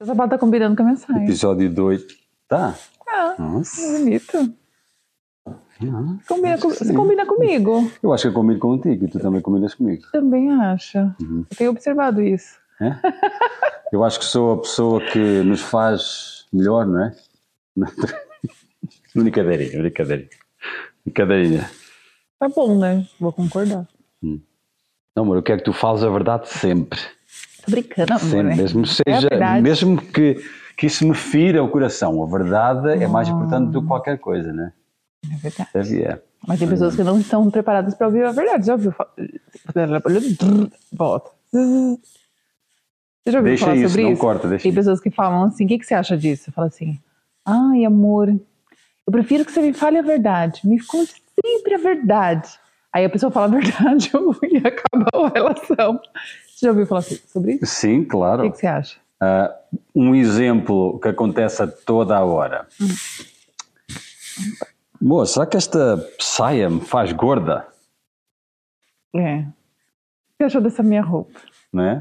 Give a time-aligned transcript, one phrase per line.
[0.00, 1.24] Essa sapato tá combinando com a mensagem.
[1.24, 2.04] Episódio 2.
[2.48, 2.74] Tá?
[3.08, 3.98] Ah, Nossa.
[3.98, 4.54] bonito.
[5.46, 5.54] Ah.
[6.26, 7.90] Combina com- você combina comigo.
[8.02, 10.04] Eu acho que eu combino contigo e tu também combinas comigo.
[10.12, 10.98] Também acho.
[11.20, 11.44] Uhum.
[11.50, 12.58] Eu tenho observado isso.
[12.80, 12.96] É?
[13.92, 17.14] Eu acho que sou a pessoa que nos faz melhor, não é?
[19.14, 20.28] Brincadeirinha, brincadeirinha.
[21.04, 21.70] Brincadeirinha.
[22.38, 23.06] Tá bom, né?
[23.20, 23.86] Vou concordar.
[24.22, 26.98] Não, amor, eu quero que tu fales a verdade sempre.
[27.64, 28.20] Tô brincando, amor.
[28.20, 28.42] Sempre.
[28.44, 28.56] né?
[28.56, 29.62] Mesmo, É seja, verdade.
[29.62, 30.36] mesmo que,
[30.76, 32.22] que isso me fira o coração.
[32.22, 34.72] A verdade é mais importante do que qualquer coisa, né?
[35.32, 36.02] É verdade.
[36.02, 36.22] É.
[36.46, 38.66] Mas tem pessoas que não estão preparadas para ouvir a verdade.
[38.66, 38.92] Já ouviu?
[40.92, 41.30] Volta.
[41.52, 44.20] Você já ouviu Deixa falar isso, sobre não isso?
[44.20, 44.78] corta, deixa Tem isso.
[44.80, 46.52] pessoas que falam assim: o que, que você acha disso?
[46.52, 46.98] Fala assim:
[47.46, 50.60] ai, amor, eu prefiro que você me fale a verdade.
[50.64, 52.48] Me conte sempre a verdade.
[52.92, 54.10] Aí a pessoa fala a verdade
[54.42, 55.98] e acaba a relação.
[56.54, 57.66] Você já ouviu falar sobre isso?
[57.66, 58.42] Sim, O claro.
[58.44, 58.98] que, que você acha?
[59.20, 59.52] Ah,
[59.94, 62.66] um exemplo que acontece a toda a hora.
[65.00, 67.66] Moça, será que esta saia me faz gorda?
[69.14, 69.38] É.
[69.40, 69.50] O que
[70.38, 71.40] você achou dessa minha roupa?
[71.76, 71.96] É?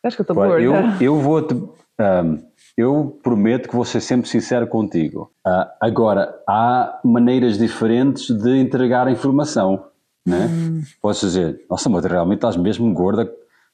[0.00, 1.04] Você acha que eu tô Olha, eu, gorda?
[1.04, 1.54] eu vou te.
[1.98, 2.38] ahm,
[2.76, 5.32] eu prometo que vou ser sempre sincero contigo.
[5.44, 9.88] Ah, agora, há maneiras diferentes de entregar a informação.
[10.24, 10.46] Né?
[10.46, 10.82] Hum.
[11.00, 13.28] Posso dizer, nossa, mas realmente estás mesmo gorda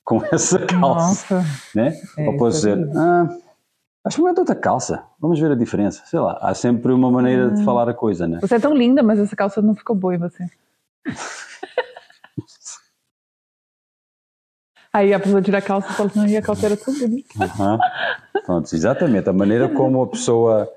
[0.05, 1.35] com essa calça.
[1.37, 1.45] Nossa.
[1.75, 2.01] Né?
[2.19, 3.29] É, Ou posso é dizer, ah,
[4.07, 6.03] experimenta outra calça, vamos ver a diferença.
[6.07, 7.55] Sei lá, há sempre uma maneira Hum.
[7.55, 8.39] de falar a coisa, né?
[8.41, 10.47] Você é tão linda, mas essa calça não ficou boa em você.
[14.93, 17.29] Aí a pessoa tira a calça e fala, não, e a calça era tão bonita.
[17.43, 17.79] Aham.
[18.47, 20.73] Pronto, exatamente, a maneira como a pessoa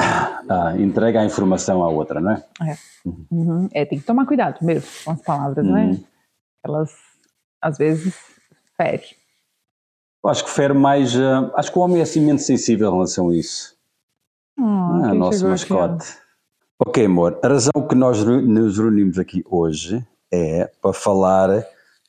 [0.00, 2.44] ah, entrega a informação à outra, não é?
[2.60, 2.76] É.
[3.30, 3.68] Uhum.
[3.72, 5.84] É, tem que tomar cuidado mesmo com as palavras, não é?
[5.84, 6.04] Uhum.
[6.64, 6.90] Elas,
[7.62, 8.14] às vezes,
[8.76, 9.16] ferem.
[10.24, 11.16] Eu acho que fere mais.
[11.16, 13.76] ah, acho que o homem é assim menos sensível em relação a isso.
[14.58, 16.06] Ah, Ah, quem nosso mascote.
[16.84, 21.64] Ok, amor, a razão que nós nos reunimos aqui hoje é para falar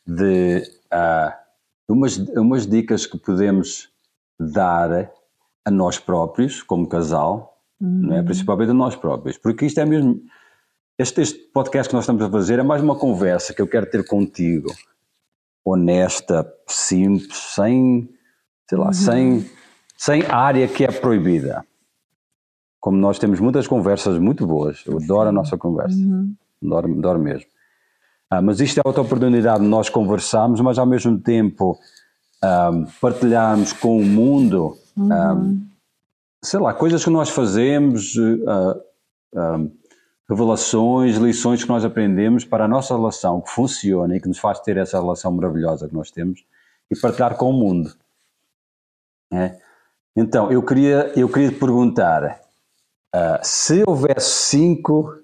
[0.06, 1.38] de ah,
[1.88, 3.90] umas, umas dicas que podemos
[4.40, 5.12] dar
[5.66, 8.20] a nós próprios, como casal, não é?
[8.20, 8.26] Uhum.
[8.26, 10.22] principalmente a nós próprios, porque isto é mesmo.
[10.98, 13.90] Este, este podcast que nós estamos a fazer é mais uma conversa que eu quero
[13.90, 14.72] ter contigo,
[15.66, 18.10] honesta, simples, sem,
[18.70, 19.46] sei lá, sem,
[19.98, 21.66] sem área que é proibida.
[22.80, 26.36] Como nós temos muitas conversas muito boas, eu adoro a nossa conversa, Uhum.
[26.64, 27.48] adoro, adoro mesmo.
[28.30, 31.78] Ah, mas isto é outra oportunidade de nós conversarmos, mas ao mesmo tempo
[32.42, 35.66] ah, partilharmos com o mundo Uhum.
[36.44, 38.14] sei lá, coisas que nós fazemos,
[38.48, 38.76] ah,
[39.36, 39.60] ah,
[40.30, 44.60] revelações, lições que nós aprendemos para a nossa relação que funciona e que nos faz
[44.60, 46.46] ter essa relação maravilhosa que nós temos
[46.90, 47.94] e partilhar com o mundo.
[49.32, 49.58] É?
[50.16, 52.42] Então, eu queria, eu queria te perguntar
[53.14, 55.20] ah, se houvesse cinco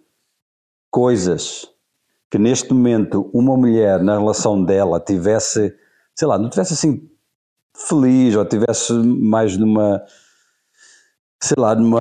[0.91, 1.69] coisas
[2.29, 5.75] que neste momento uma mulher na relação dela tivesse,
[6.15, 7.09] sei lá, não tivesse assim
[7.73, 10.03] feliz ou tivesse mais numa
[11.41, 11.99] sei lá, numa,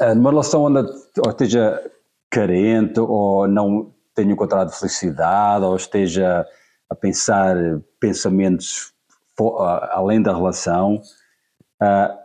[0.00, 1.90] eh, numa relação onde ou esteja
[2.30, 6.46] carente ou não tenha encontrado felicidade ou esteja
[6.88, 7.56] a pensar
[7.98, 8.92] pensamentos
[9.90, 11.00] além da relação,
[11.80, 12.18] ah,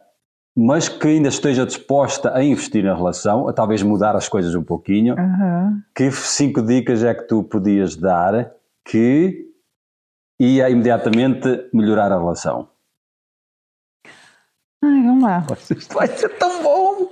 [0.56, 4.64] mas que ainda esteja disposta a investir na relação, a talvez mudar as coisas um
[4.64, 5.84] pouquinho, Aham.
[5.96, 8.52] que cinco dicas é que tu podias dar
[8.84, 9.46] que
[10.40, 12.70] ia imediatamente melhorar a relação?
[14.84, 15.46] Ai, vamos lá.
[15.70, 17.10] Isto vai ser tão bom!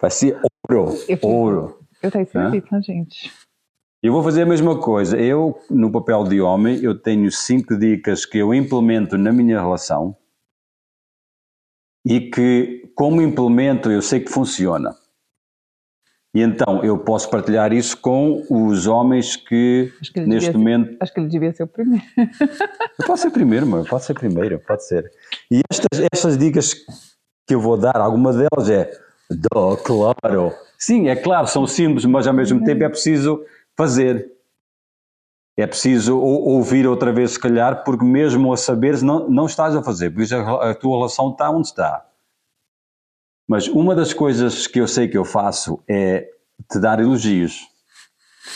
[0.00, 1.78] Vai ser ouro, Eu ouro.
[2.02, 3.32] Eu tenho serviço, né, gente?
[4.02, 5.18] Eu vou fazer a mesma coisa.
[5.18, 10.16] Eu, no papel de homem, eu tenho cinco dicas que eu implemento na minha relação
[12.06, 14.94] e que, como implemento, eu sei que funciona.
[16.34, 21.12] E então eu posso partilhar isso com os homens que, que neste devia momento, Acho
[21.12, 22.04] que ele devia ser o primeiro.
[23.04, 23.84] Pode ser primeiro, mano.
[23.86, 25.10] Pode ser primeiro, pode ser.
[25.50, 26.74] E estas, estas dicas
[27.46, 28.90] que eu vou dar, alguma delas é,
[29.30, 30.54] Dó, claro.
[30.78, 33.44] Sim, é claro, são simples, mas ao mesmo tempo é preciso
[33.76, 34.32] fazer.
[35.56, 39.74] É preciso ou- ouvir outra vez, se calhar, porque mesmo a saberes não, não estás
[39.74, 42.06] a fazer, porque a, a tua relação está onde está.
[43.48, 46.28] Mas uma das coisas que eu sei que eu faço é
[46.70, 47.66] te dar elogios.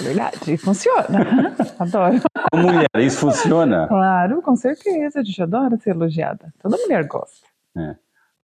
[0.00, 1.54] Verdade, e funciona.
[1.78, 2.20] Adoro.
[2.50, 3.88] Como mulher, isso funciona.
[3.88, 5.20] Claro, com certeza.
[5.20, 6.52] A gente adora ser elogiada.
[6.62, 7.46] Toda mulher gosta.
[7.76, 7.96] É.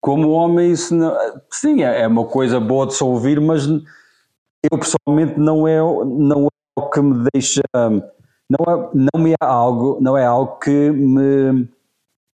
[0.03, 1.15] Como homem, isso não,
[1.49, 6.47] sim, é é uma coisa boa de se ouvir, mas eu pessoalmente não é, não
[6.47, 10.91] é o que me deixa, não é, não me é algo, não é algo que
[10.91, 11.69] me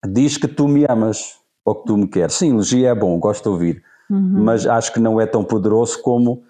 [0.06, 2.36] diz que tu me amas ou que tu me queres.
[2.36, 4.42] Sim, elogio é bom, gosto de ouvir, Uhum.
[4.44, 6.42] mas acho que não é tão poderoso como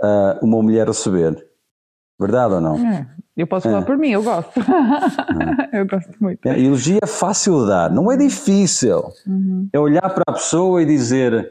[0.00, 1.44] ah, uma mulher receber.
[2.20, 2.76] Verdade ou não?
[2.76, 3.08] É,
[3.40, 3.84] eu posso falar É.
[3.84, 4.52] por mim, eu gosto.
[5.72, 6.46] eu gosto muito.
[6.46, 9.12] É, elogio é fácil de dar, não é difícil.
[9.26, 9.68] Uhum.
[9.72, 11.50] É olhar para a pessoa e dizer: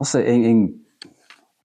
[0.00, 0.80] Nossa, em, em,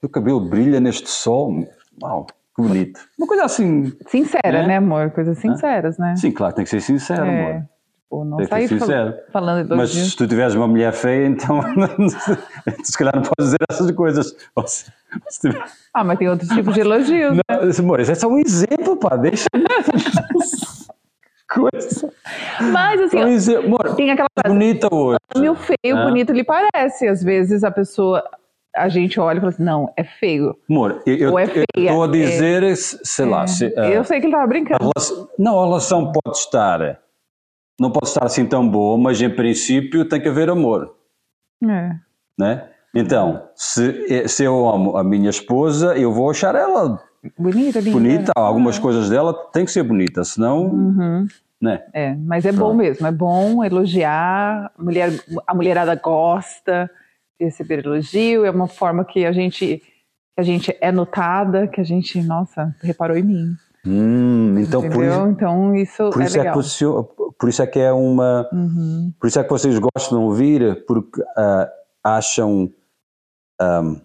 [0.01, 1.65] teu cabelo brilha neste sol.
[2.01, 2.25] Uau,
[2.55, 2.99] que bonito.
[3.17, 3.91] Uma coisa assim.
[4.07, 4.67] Sincera, É?
[4.67, 5.11] né, amor?
[5.11, 6.15] Coisas sinceras, né?
[6.15, 7.69] Sim, claro, tem que ser sincero, É, amor.
[8.09, 11.61] Tipo, não que sair fal- falando Mas se tu tiveres uma mulher feia, então
[12.83, 14.35] se calhar não podes dizer essas coisas.
[14.67, 14.91] Se-
[15.29, 15.63] se tiver-
[15.93, 17.33] Ah, mas tem outros tipos de elogios.
[17.35, 17.41] né?
[17.49, 19.47] Não, amor, isso é só um exemplo, pá, deixa.
[21.53, 22.11] coisa.
[22.71, 23.65] Mas assim, Um exemplo.
[23.67, 25.19] Amor, tem aquela frase, bonita hoje.
[25.37, 26.03] meu feio, Ah.
[26.05, 27.07] bonito lhe parece.
[27.07, 28.23] Às vezes a pessoa,
[28.75, 30.55] a gente olha e fala assim, não, é feio.
[30.69, 34.19] Amor, eu- Ou é eu estou a dizer, se- sei lá, se, ah, eu sei
[34.19, 34.79] que ele tava a brincando.
[34.95, 36.99] relação- não, a relação pode estar,
[37.79, 40.95] não pode estar assim tão boa, mas em princípio tem que haver amor,
[41.63, 41.95] É.
[42.37, 42.69] né?
[42.95, 47.01] Então, se, se eu amo a minha esposa, eu vou achar ela
[47.39, 47.91] Bonita, linda.
[47.91, 51.27] bonita, algumas coisas dela têm que ser bonitas, senão, Uhum.
[51.59, 51.83] né?
[51.91, 52.75] É, mas é bom Pronto.
[52.75, 55.09] mesmo, é bom elogiar, a, mulher,
[55.47, 56.87] a mulherada gosta
[57.39, 61.81] de receber elogio, é uma forma que a gente, que a gente é notada, que
[61.81, 63.55] a gente, nossa, reparou em mim,
[63.85, 67.03] Hum, então por isso, então isso por é isso é, que o
[67.37, 69.11] por isso é que é uma, Uhum.
[69.19, 71.69] por isso é que vocês gostam de ouvir, porque ah,
[72.03, 72.71] acham,
[73.59, 73.95] ahm,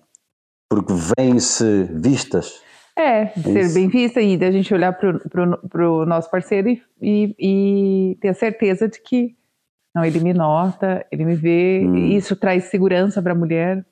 [0.69, 2.61] porque veem-se vistas.
[2.97, 3.75] É, de ser Isso.
[3.75, 8.35] bem vista e da gente olhar para o nosso parceiro e, e, e ter a
[8.35, 9.37] certeza de que
[9.95, 11.95] não, ele me nota, ele me vê, Hum.
[11.95, 13.87] e isso traz segurança para a mulher.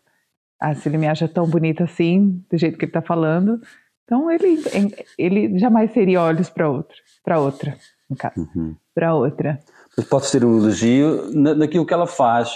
[0.61, 3.61] Ah, se ele me acha tão bonita assim, do jeito que ele está falando,
[4.06, 4.58] então ele,
[5.19, 7.76] ele jamais teria olhos para outra, para outra,
[8.08, 8.75] no caso, Uhum.
[8.94, 9.58] para outra.
[9.97, 12.50] Mas pode ser um elogio na, naquilo que ela faz.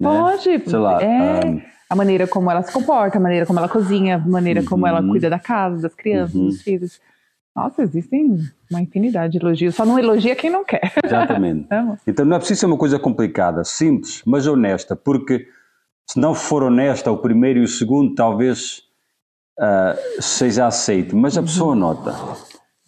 [0.00, 0.08] né?
[0.08, 3.68] Pode, Sei lá, é, ahm, a maneira como ela se comporta, a maneira como ela
[3.68, 5.10] cozinha, a maneira como ela Uhum.
[5.10, 6.48] cuida da casa, das crianças, Uhum.
[6.48, 7.00] dos filhos.
[7.54, 8.36] Nossa, existem
[8.68, 9.76] uma infinidade de elogios.
[9.76, 10.92] Só não elogia quem não quer.
[11.04, 11.72] Exatamente.
[11.72, 11.98] amor?
[12.08, 15.46] Então não é preciso ser uma coisa complicada, simples, mas honesta, porque
[16.10, 18.82] se não for honesta, o primeiro e o segundo talvez
[19.58, 21.46] ah, seja aceito, mas a Uhum.
[21.46, 22.12] pessoa nota.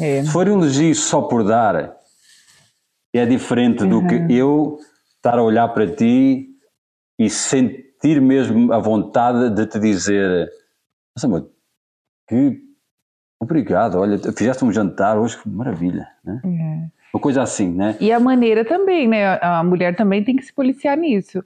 [0.00, 0.22] É.
[0.22, 1.96] Se for um elogio só por dar,
[3.14, 4.06] é diferente do Uhum.
[4.28, 4.78] que eu
[5.16, 6.48] estar a olhar para ti
[7.18, 10.48] e sentir mesmo a vontade de te dizer
[11.16, 11.50] Nossa, amor,
[12.28, 12.60] que
[13.40, 16.40] obrigado, olha, fizeste um jantar hoje, que maravilha, né?
[16.44, 16.96] É.
[17.14, 17.96] Uma coisa assim, né?
[17.98, 19.38] E a maneira também, né?
[19.40, 21.42] A mulher também tem que se policiar nisso.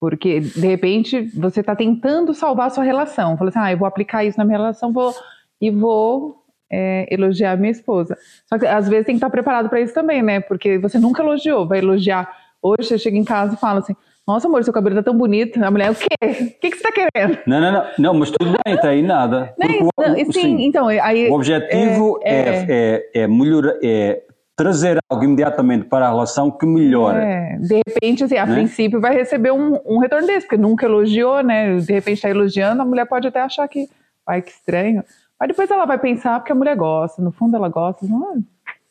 [0.00, 3.36] Porque, de repente, você está tentando salvar a sua relação.
[3.36, 5.14] Fala assim, ah, eu vou aplicar isso na minha relação vou,
[5.60, 6.36] e vou
[6.70, 8.16] é, elogiar a minha esposa.
[8.46, 10.40] Só que, às vezes, tem que estar preparado para isso também, né?
[10.40, 11.66] Porque você nunca elogiou.
[11.66, 12.30] Vai elogiar.
[12.62, 13.94] Hoje, você chega em casa e fala assim,
[14.26, 15.62] nossa, amor, seu cabelo tá tão bonito.
[15.64, 16.06] A mulher, o quê?
[16.20, 17.38] O que, que você está querendo?
[17.46, 19.54] Não, não, não, não, mas tudo bem, está aí nada.
[19.58, 21.30] O- Não, o- sim, sim, então, aí...
[21.30, 22.66] o objetivo é- é,
[23.14, 24.22] é, é melhorar, é
[24.56, 27.18] trazer algo imediatamente para a relação que melhore.
[27.18, 28.54] É, de repente, assim, a Né?
[28.54, 31.76] princípio vai receber um, um retorno desse, porque nunca elogiou, né?
[31.76, 33.86] De repente está elogiando, a mulher pode até achar que,
[34.26, 35.04] ai, que estranho.
[35.38, 38.06] Mas depois ela vai pensar, porque a mulher gosta, no fundo ela gosta.
[38.06, 38.36] Não, é?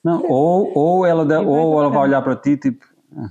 [0.04, 2.86] Não, ou, ou ela, dá- vai ou ela vai olhar para ti tipo,
[3.18, 3.30] ah,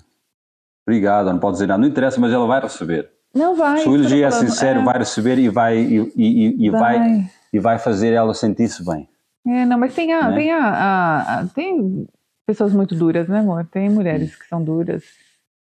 [0.85, 3.11] obrigado, não pode dizer nada, não interessa, mas ela vai receber.
[3.33, 3.79] não vai.
[3.79, 6.99] Se o elogio é sincero, é, vai receber e vai, e, e- e vai.
[6.99, 7.25] vai.
[7.53, 9.09] e vai fazer ela sentir-se bem.
[9.47, 10.35] É, não, mas tem, a, Né?
[10.37, 12.09] tem, a, a- a- tem
[12.47, 13.67] pessoas muito duras, né, amor?
[13.67, 15.03] Tem mulheres que são duras,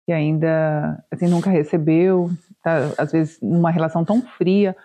[0.07, 2.31] que ainda, assim, nunca recebeu,
[2.63, 4.77] tá, às vezes, numa relação tão fria,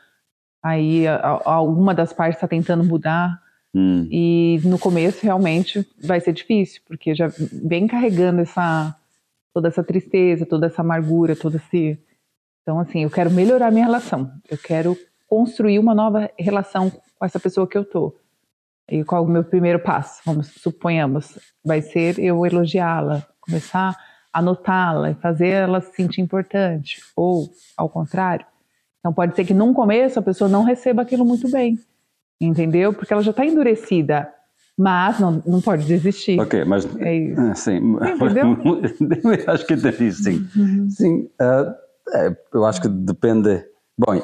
[0.63, 3.41] aí a- a- alguma das partes está tentando mudar,
[3.75, 4.07] Hum.
[4.09, 7.27] E no começo realmente vai ser difícil, porque já
[7.63, 8.95] vem carregando essa
[9.53, 11.99] toda essa tristeza, toda essa amargura, todo esse
[12.63, 14.31] Então assim, eu quero melhorar minha relação.
[14.49, 18.15] Eu quero construir uma nova relação com essa pessoa que eu tô.
[18.89, 20.21] E qual é o meu primeiro passo?
[20.25, 23.95] Vamos suponhamos, vai ser eu elogiá-la, começar
[24.31, 28.45] a notá-la e fazer ela se sentir importante, ou ao contrário.
[28.99, 31.77] Então pode ser que num começo a pessoa não receba aquilo muito bem
[32.39, 32.93] entendeu?
[32.93, 34.29] Porque ela já está endurecida,
[34.77, 36.39] mas não, não pode desistir.
[36.39, 36.85] Ok, mas.
[36.97, 37.41] É isso.
[37.41, 38.57] Ah, Sim, Entendeu?
[39.47, 40.47] acho que entendi, sim.
[40.89, 41.75] Sim, ah,
[42.13, 43.63] é, eu acho que depende.
[43.97, 44.21] Bom,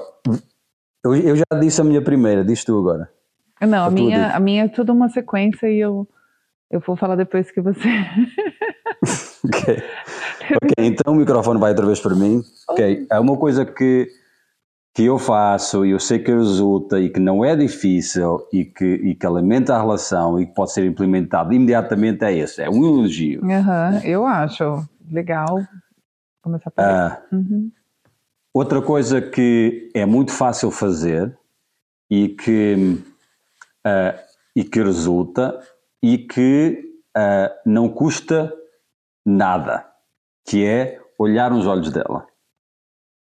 [1.04, 3.10] eu, eu já disse a minha primeira, diz tu agora.
[3.62, 6.08] Não, a tudo minha, a minha é toda uma sequência e eu,
[6.70, 7.80] eu vou falar depois que você.
[9.46, 9.84] Ok.
[10.62, 12.42] Ok, então o microfone vai outra vez para mim.
[12.68, 14.10] Ok, é uma coisa que
[14.94, 18.86] que eu faço e eu sei que resulta e que não é difícil e que,
[18.86, 22.86] e que alimenta a relação e que pode ser implementado imediatamente é esse, é um
[22.86, 23.42] elogio.
[23.42, 25.60] Uhum, eu acho legal
[26.44, 27.72] começar por ah, uhum.
[28.54, 31.36] Outra coisa que é muito fácil fazer
[32.08, 33.00] e que,
[33.86, 34.20] uh,
[34.56, 35.60] e que resulta
[36.02, 38.54] e que uh, não custa
[39.26, 39.90] nada,
[40.48, 42.28] que é olhar nos olhos dela.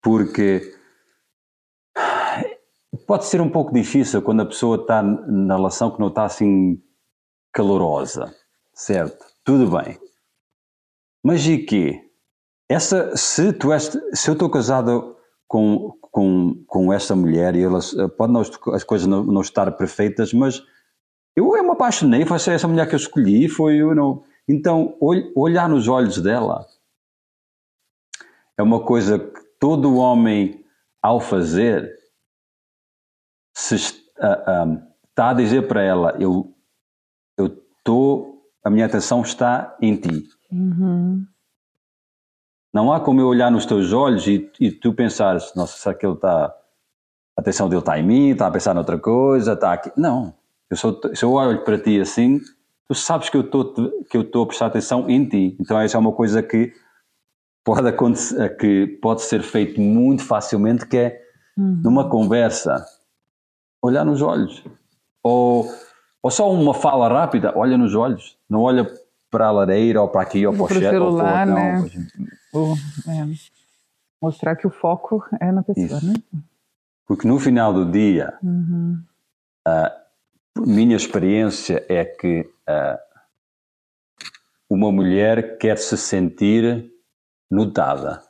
[0.01, 0.73] Porque
[3.07, 6.81] pode ser um pouco difícil quando a pessoa está na relação que não está assim
[7.53, 8.33] calorosa,
[8.73, 9.25] certo?
[9.43, 9.97] Tudo bem.
[11.23, 12.03] Mas e quê?
[12.69, 17.93] Essa, se, tu és, se eu estou casado com, com, com esta mulher e elas,
[18.17, 20.63] pode não, as coisas não, não estar perfeitas, mas
[21.35, 24.23] eu, eu me apaixonei, foi essa mulher que eu escolhi, foi eu não.
[24.49, 26.65] Então, olhar nos olhos dela
[28.57, 30.65] é uma coisa que todo homem,
[31.03, 31.95] ao fazer,
[33.55, 36.51] se uh, está a dizer para ela, eu
[37.37, 40.27] estou, a minha atenção está em ti.
[40.51, 41.27] Uhum.
[42.77, 46.05] Não há como eu olhar nos teus olhos e, e tu pensares, nossa, será que
[46.05, 46.45] ele está,
[47.35, 49.91] a atenção dele está em mim, está a pensar noutra coisa, está aqui.
[49.97, 50.31] Não,
[50.69, 52.39] eu sou, se eu olho para ti assim,
[52.87, 55.57] tu sabes que eu estou a prestar atenção em ti.
[55.59, 56.71] Então essa é uma coisa que
[57.65, 61.19] pode acontecer, que pode ser feito muito facilmente, que é
[61.57, 61.81] uhum.
[61.83, 62.85] numa conversa
[63.81, 64.63] olhar nos olhos.
[65.23, 65.67] Ou,
[66.21, 68.37] ou só uma fala rápida, olha nos olhos.
[68.47, 68.87] Não olha
[69.31, 71.89] para a lareira ou para aqui ou para o celular, ou para, né?
[72.57, 72.75] Ou,
[73.07, 73.27] é,
[74.21, 76.07] mostrar que o foco é na pessoa, Isso.
[76.07, 76.13] né?
[77.05, 79.01] Porque no final do dia, uhum.
[79.65, 79.91] a
[80.57, 82.97] minha experiência é que uh,
[84.69, 86.91] uma mulher quer se sentir
[87.49, 88.21] notada,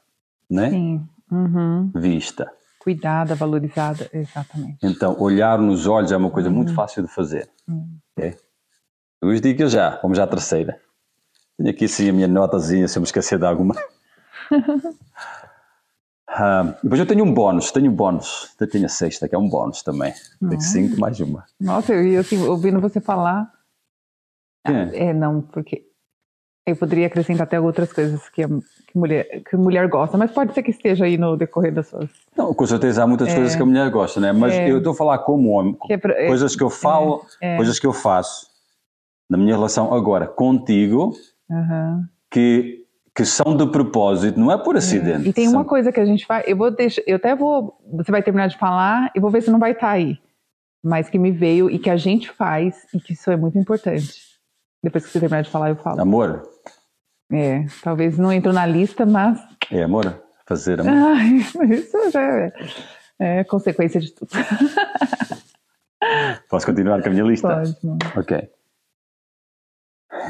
[0.50, 0.70] né?
[0.70, 1.08] Sim.
[1.32, 1.92] Uhum.
[1.96, 2.52] Vista
[2.88, 4.78] cuidada, valorizada, exatamente.
[4.82, 6.76] Então, olhar nos olhos é uma coisa muito hum.
[6.76, 7.50] fácil de fazer.
[7.68, 7.98] Hum.
[8.18, 8.34] É?
[9.22, 10.80] Duas dicas já, vamos já à terceira.
[11.58, 13.76] Tenho aqui sim a minha notazinha, se eu me esquecer de alguma.
[16.28, 18.56] ah, depois eu tenho um bónus, tenho um bónus.
[18.60, 20.14] Eu tenho a sexta, que é um bónus também.
[20.40, 21.46] Tenho cinco mais uma.
[21.60, 23.52] Nossa, eu ia assim, ouvindo você falar.
[24.66, 25.08] É.
[25.08, 25.88] é, não, porque
[26.68, 30.62] eu poderia acrescentar até outras coisas que, que, mulher, que mulher gosta, mas pode ser
[30.62, 32.10] que esteja aí no decorrer das suas.
[32.36, 34.34] Não, com certeza há muitas é, coisas que a mulher gosta, né?
[34.34, 36.70] Mas é, eu estou a falar como homem, que é pra, é, coisas que eu
[36.70, 38.48] falo, é, é, coisas que eu faço
[39.30, 41.14] na minha relação agora contigo,
[42.30, 42.77] que,
[43.18, 45.28] que são de propósito, não é por acidente.
[45.28, 45.56] E tem são...
[45.56, 48.46] uma coisa que a gente faz, eu vou deixar, eu até vou, você vai terminar
[48.46, 50.20] de falar e vou ver se não vai estar tá aí,
[50.84, 54.22] mas que me veio e que a gente faz e que isso é muito importante.
[54.84, 56.00] Depois que você terminar de falar, eu falo.
[56.00, 56.48] Amor,
[57.34, 59.40] é, talvez não entrou na lista, mas.
[59.72, 60.94] É, amor, fazer amor.
[61.18, 61.38] Ai,
[61.72, 62.54] isso já é,
[63.20, 64.30] é consequência de tudo.
[66.48, 67.48] Posso continuar com a minha lista?
[67.48, 67.76] Pode.
[68.16, 68.48] Ok.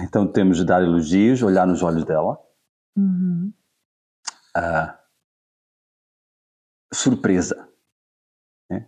[0.04, 2.47] Então temos de dar elogios, olhar nos olhos dela.
[2.98, 3.54] Uhum.
[4.58, 4.92] Uh,
[6.92, 7.70] surpresa.
[8.72, 8.84] É?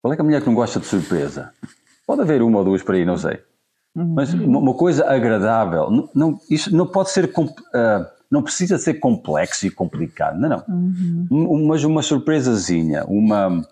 [0.00, 1.52] Qual é que a mulher que não gosta de surpresa?
[2.06, 3.42] Pode haver uma ou duas por aí, não sei.
[3.92, 9.66] Mas uma coisa agradável, não, não, isso não pode ser, uh, não precisa ser complexo
[9.66, 10.64] e complicado, não, não.
[10.68, 11.66] Uhum.
[11.66, 13.62] Mas uma surpresazinha, uma, uh,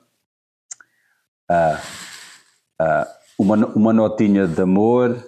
[2.82, 3.06] uh,
[3.38, 5.24] uma, uma notinha de amor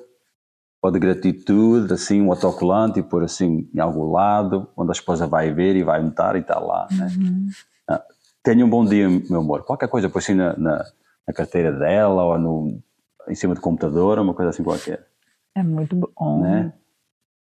[0.83, 5.27] ou de gratitude, assim, um autocolante e pôr assim em algum lado, onde a esposa
[5.27, 6.89] vai ver e vai notar e está lá.
[6.91, 7.09] Né?
[7.19, 7.49] Uhum.
[7.89, 8.01] Né?
[8.43, 9.65] tenha um bom dia, meu amor.
[9.65, 10.85] Qualquer coisa, por assim na, na,
[11.27, 12.83] na carteira dela ou no
[13.29, 15.07] em cima do computador, uma coisa assim qualquer.
[15.55, 16.41] É muito bom.
[16.41, 16.73] Né?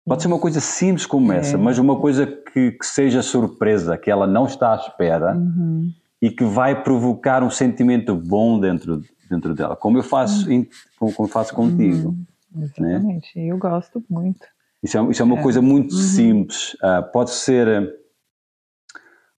[0.05, 1.59] Pode ser uma coisa simples como essa, é.
[1.59, 5.91] mas uma coisa que, que, seja surpresa, que ela não está à espera uhum.
[6.21, 10.67] e que vai provocar um sentimento bom dentro, dentro dela, como eu faço, uhum.
[10.99, 12.09] como, como faço contigo.
[12.09, 12.25] Uhum.
[12.53, 12.65] Né?
[12.65, 13.47] Exatamente, né?
[13.47, 14.47] eu gosto muito.
[14.83, 15.43] Isso é, isso é uma é.
[15.43, 16.01] coisa muito uhum.
[16.01, 16.75] simples.
[16.75, 17.99] Uh, pode ser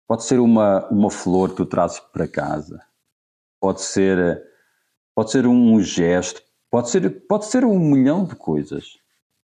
[0.07, 2.81] pode ser uma, uma flor que tu trazes para casa,
[3.61, 4.43] pode ser
[5.15, 8.99] pode ser um gesto, pode ser, pode ser um milhão de coisas,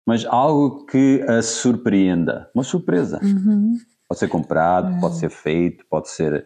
[0.05, 3.19] mas algo que a surpreenda, uma surpresa.
[3.23, 3.77] Uhum.
[4.07, 4.99] Pode ser comprado, é.
[4.99, 6.45] pode ser feito, pode ser,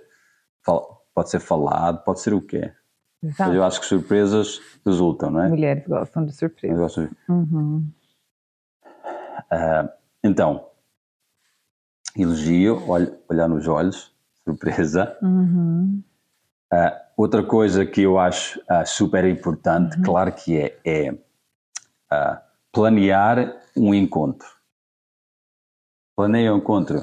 [1.14, 2.72] pode ser falado, pode ser o quê?
[3.22, 5.50] Mas eu acho que surpresas resultam, não é?
[5.50, 6.78] Mulheres gostam de surpresas.
[6.78, 7.16] Gostam de...
[7.28, 7.90] Uhum.
[9.52, 9.90] Uh,
[10.24, 10.68] então,
[12.16, 15.18] elogio, olh, olhar nos olhos, surpresa.
[15.22, 16.04] Uhum.
[16.72, 20.04] Uh, outra coisa que eu acho uh, super importante, uhum.
[20.04, 21.18] claro que é, é
[22.72, 24.48] planear um encontro.
[26.16, 27.02] Planeia um encontro.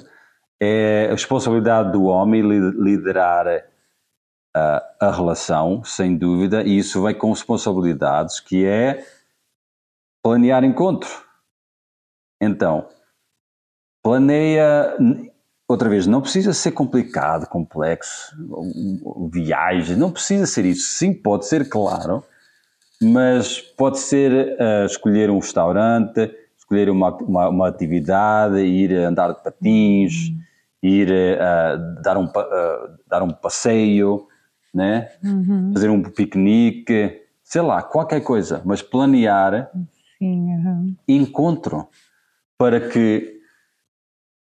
[0.60, 3.46] É a responsabilidade do homem liderar
[4.54, 9.04] a, relação, sem dúvida, e isso vem com responsabilidades, que é
[10.22, 11.10] planear encontro.
[12.40, 12.88] Então,
[14.02, 14.96] planeia,
[15.66, 18.32] outra vez, não precisa ser complicado, complexo,
[19.30, 20.96] viagem, não precisa ser isso.
[20.98, 22.22] Sim, pode ser, claro,
[23.02, 29.42] mas pode ser uh, escolher um restaurante, escolher uma, uma, uma, atividade, ir andar de
[29.42, 30.38] patins, uhum.
[30.82, 34.28] ir uh, dar, um, uh, dar um passeio,
[34.74, 35.08] né?
[35.22, 35.72] Uhum.
[35.72, 39.70] fazer um piquenique, sei lá, qualquer coisa, mas planear
[40.18, 40.96] Sim, uhum.
[41.06, 41.86] encontro
[42.58, 43.34] para que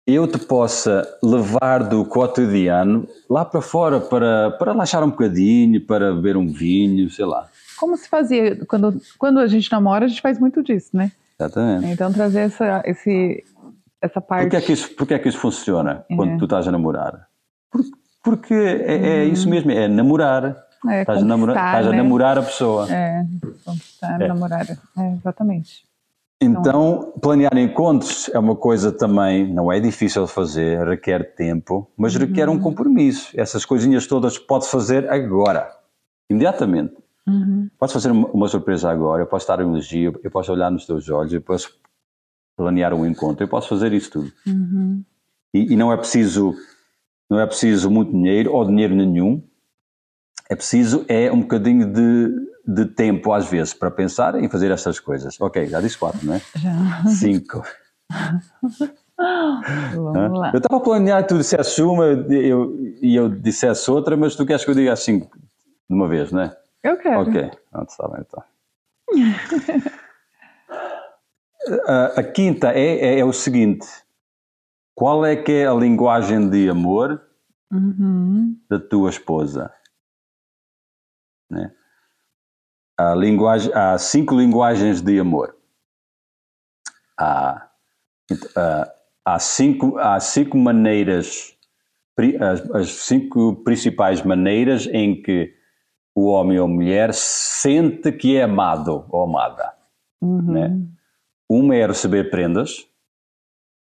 [0.06, 6.14] eu te possa levar do cotidiano lá para fora para, para relaxar um bocadinho, para
[6.14, 7.49] beber um vinho, sei lá.
[7.76, 11.11] Como se fazia quando, quando a gente namora, a gente faz muito disso, né?
[11.38, 11.92] Exatamente.
[11.92, 13.45] Então trazer essa, esse,
[14.00, 14.45] essa parte.
[14.45, 16.38] Por que é que isso, é que isso funciona quando é.
[16.38, 17.26] tu estás a namorar?
[17.71, 17.90] Porque,
[18.26, 19.33] porque é, é hum.
[19.33, 20.66] isso mesmo, é namorar.
[20.88, 21.92] É, estás, a namorar, estás né?
[21.92, 22.92] a namorar a pessoa.
[22.92, 23.25] É,
[23.64, 24.26] conquistar, é.
[24.26, 24.66] namorar.
[24.99, 25.87] É, exatamente.
[26.42, 32.14] Então, planear encontros é uma coisa também, não é difícil de fazer, requer tempo, mas
[32.14, 32.23] uhum.
[32.23, 33.30] requer um compromisso.
[33.38, 35.71] Essas coisinhas todas pode fazer agora,
[36.28, 36.97] imediatamente.
[37.28, 37.71] Uhum.
[37.78, 40.85] Posso fazer uma, uma, surpresa agora, eu posso dar um elogio, eu posso olhar nos
[40.85, 41.73] teus olhos, eu posso
[42.56, 44.33] planear um encontro, eu posso fazer isso tudo.
[44.47, 45.02] Uhum.
[45.54, 46.54] E, e, não é preciso,
[47.28, 49.42] não é preciso muito dinheiro ou dinheiro nenhum.
[50.49, 52.30] É preciso é um bocadinho de,
[52.66, 55.40] de tempo às vezes para pensar em fazer essas coisas.
[55.40, 56.42] Ok, já disse quatro, não é?
[56.56, 57.04] Já.
[57.06, 57.62] Cinco.
[59.18, 60.50] Vamos lá.
[60.52, 64.45] Eu estava a planear que tu dissesse uma e eu, eu dissesse outra, mas tu
[64.45, 65.28] queres que eu diga assim de
[65.88, 66.56] uma vez, não é?
[66.83, 67.21] Eu quero.
[67.21, 68.45] Ok, pronto, está bem então.
[71.87, 73.87] a, a, quinta é, é, é, o seguinte:
[74.96, 77.22] qual é que é a linguagem de amor
[77.70, 78.58] uhum.
[78.66, 79.70] da tua esposa?
[81.50, 81.70] Né?
[82.98, 85.54] Há, linguagem, há cinco linguagens de amor.
[87.20, 87.70] Há,
[89.22, 91.54] há, cinco, há cinco maneiras,
[92.72, 95.54] as, cinco principais maneiras em que
[96.14, 99.75] o homem ou mulher sente que é amado ou amada.
[100.23, 100.52] Uhum.
[100.52, 100.88] Né?
[101.50, 102.88] Uma é receber prendas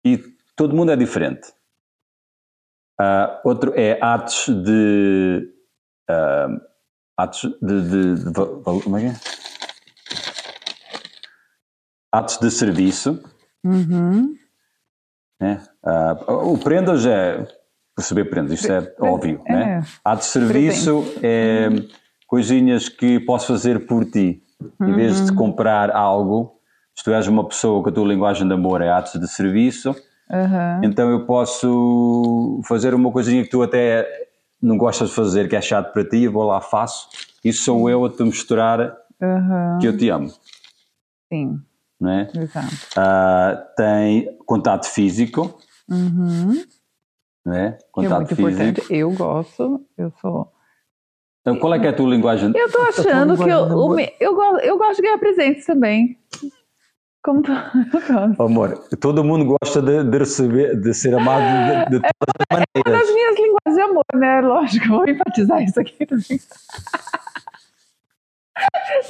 [0.04, 0.31] e
[0.62, 1.48] todo mundo é diferente.
[3.00, 5.52] Uh, outro é atos de.
[6.08, 6.60] Uh,
[7.16, 8.32] atos de, de, de, de,
[8.84, 9.14] Como é que é?
[12.12, 13.20] Atos de serviço.
[13.64, 14.36] Uhum.
[15.40, 15.60] Né?
[15.84, 17.44] Uh, o prendas é
[17.98, 19.42] receber prendas, isso é, óbvio.
[19.46, 19.52] É.
[19.52, 19.82] Né?
[20.04, 21.68] Atos de serviço é
[22.28, 24.44] coisinhas que posso fazer por ti.
[24.78, 24.90] Uhum.
[24.90, 25.36] Em vez de uhum.
[25.36, 26.60] comprar algo,
[26.94, 29.92] se tu és uma pessoa que a tua linguagem de amor é atos de serviço,
[30.30, 30.84] uhum.
[30.84, 34.06] então eu posso fazer uma coisinha que tu até
[34.60, 37.08] não gostas de fazer, que é chato para ti, eu vou lá, faço.
[37.44, 39.78] Isso sou eu a te mostrar uhum.
[39.80, 40.32] que eu te amo.
[41.32, 41.60] Sim.
[42.00, 42.28] Não é?
[42.34, 42.74] Exato.
[42.96, 45.58] Uh, tem contato físico.
[45.88, 46.64] Uhum.
[47.44, 47.78] Não é?
[47.90, 48.50] Contato é muito físico.
[48.50, 48.94] importante.
[48.94, 50.52] Eu gosto, eu sou
[51.42, 52.52] então, qual é que é a tua linguagem?
[52.54, 56.16] Eu tô achando que eu, o, eu, gosto, eu gosto de ganhar presentes também.
[57.22, 57.52] Como tu,
[58.42, 62.66] Amor, todo mundo gosta de, de, receber, de ser amado de, de todas as maneiras.
[62.74, 64.40] É uma das minhas linguagens de amor, né?
[64.40, 66.26] Lógico, vou enfatizar isso aqui também.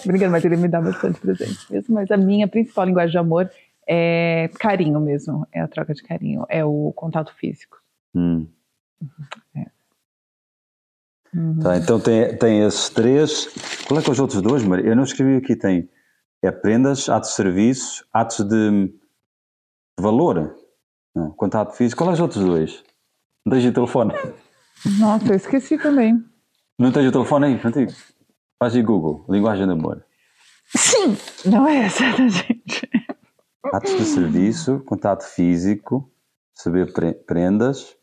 [0.04, 1.94] Brincando, mas ele me dá bastante presente mesmo.
[1.94, 3.50] Mas a minha principal linguagem de amor
[3.88, 5.48] é carinho mesmo.
[5.50, 7.78] É a troca de carinho, é o contato físico.
[8.14, 8.46] Hum.
[9.56, 9.66] É.
[11.34, 11.60] Uhum.
[11.60, 13.48] Tá, então tem, tem esses três.
[13.88, 14.86] Qual é que é os outros dois, Maria?
[14.86, 15.56] Eu não escrevi aqui.
[15.56, 15.88] Tem
[16.42, 18.92] é prendas, atos de serviços, atos de
[19.98, 20.56] valor.
[21.14, 22.02] Não, contato físico.
[22.02, 22.82] Qual é os outros dois?
[23.44, 24.14] Não tens o telefone?
[24.98, 26.24] Nossa, eu esqueci também.
[26.78, 27.58] Não tens o telefone aí?
[27.60, 27.92] Contigo?
[28.58, 30.04] Faz aí Google, linguagem de amor.
[30.66, 32.88] Sim, não é essa da gente.
[33.72, 36.10] Atos de serviço, contato físico,
[36.54, 36.92] saber
[37.26, 37.96] prendas.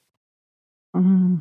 [0.96, 1.40] Hum.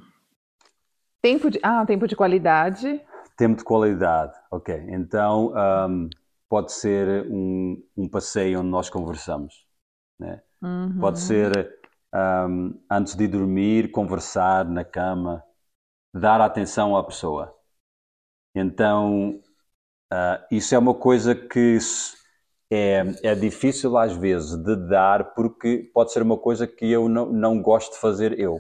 [1.20, 3.00] Tempo de, ah, tempo de qualidade.
[3.36, 4.74] Tempo de qualidade, ok.
[4.88, 5.52] Então
[5.88, 6.08] um,
[6.48, 9.66] pode ser um, um, passeio onde nós conversamos.
[10.18, 10.42] Né?
[10.62, 10.98] Uhum.
[11.00, 11.78] Pode ser
[12.14, 15.44] um, antes de dormir, conversar na cama,
[16.14, 17.54] dar atenção à pessoa.
[18.54, 19.40] Então
[20.12, 21.78] uh, isso é uma coisa que
[22.70, 27.32] é, é difícil às vezes de dar porque pode ser uma coisa que eu não,
[27.32, 28.58] não gosto de fazer eu.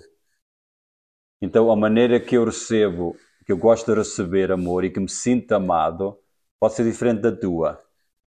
[1.40, 5.08] Então, a maneira que eu recebo, que eu gosto de receber amor e que me
[5.08, 6.18] sinto amado,
[6.60, 7.82] pode ser diferente da tua.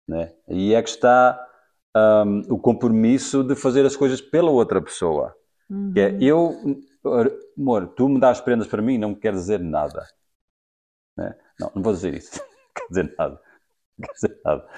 [0.07, 0.34] Né?
[0.47, 1.39] E é que está
[1.95, 5.36] um, o compromisso de fazer as coisas pela outra pessoa.
[5.69, 5.93] Uhum.
[5.93, 6.53] Que é, eu,
[7.57, 10.05] amor, tu me dás prendas para mim, não quer dizer nada.
[11.17, 11.36] Né?
[11.60, 12.39] Não, não vou dizer isso.
[12.71, 13.41] Não quer dizer nada.
[13.97, 14.69] Não quer dizer nada.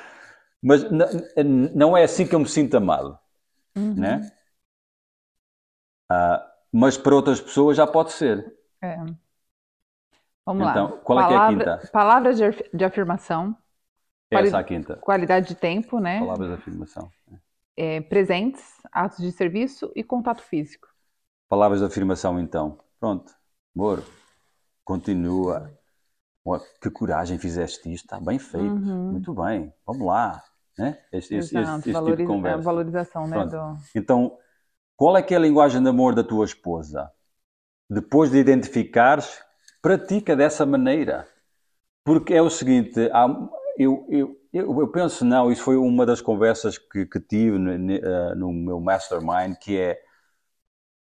[0.64, 0.84] Mas
[1.76, 3.20] não é assim que eu me sinto amado.
[3.76, 3.94] Uhum.
[3.94, 4.32] Né?
[6.10, 8.52] Ah, mas para outras pessoas já pode ser.
[8.82, 8.98] É.
[10.46, 10.98] Vamos Então, lá.
[10.98, 11.92] qual é que é a Palavra- quinta?
[11.92, 13.58] Palavras de, af- de afirmação,
[14.32, 14.96] Quali- Essa é a quinta.
[14.98, 16.20] qualidade de tempo, né?
[16.20, 17.12] Palavras de afirmação.
[17.78, 20.88] É, presentes, atos de serviço e contato físico.
[21.48, 22.80] Palavras de afirmação, então.
[23.00, 23.32] Pronto.
[23.76, 24.04] Amor,
[24.84, 25.72] continua.
[26.82, 28.06] Que coragem fizeste isto.
[28.06, 28.66] Está bem feito.
[28.74, 29.12] Uhum.
[29.12, 29.72] Muito bem.
[29.86, 30.44] Vamos lá.
[30.80, 30.98] Né?
[31.12, 32.62] Este, este- este- Exato, este tipo de valoriza- a conversa.
[32.64, 33.46] valorização, né?
[33.46, 33.78] Do...
[33.96, 34.36] Então,
[34.98, 37.12] qual é que é a linguagem de amor da tua esposa?
[37.88, 39.43] Depois de identificares,
[39.84, 41.28] pratica dessa maneira.
[42.06, 46.78] Porque é o seguinte, há- eu, eu, eu, penso, não, isso foi uma das conversas
[46.80, 50.00] que, que tive no, eh, no meu mastermind, que é,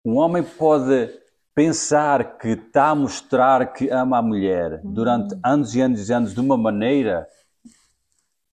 [0.05, 1.11] um homem pode
[1.55, 6.35] pensar que está a mostrar que ama a mulher durante anos e anos e anos
[6.35, 7.29] de uma maneira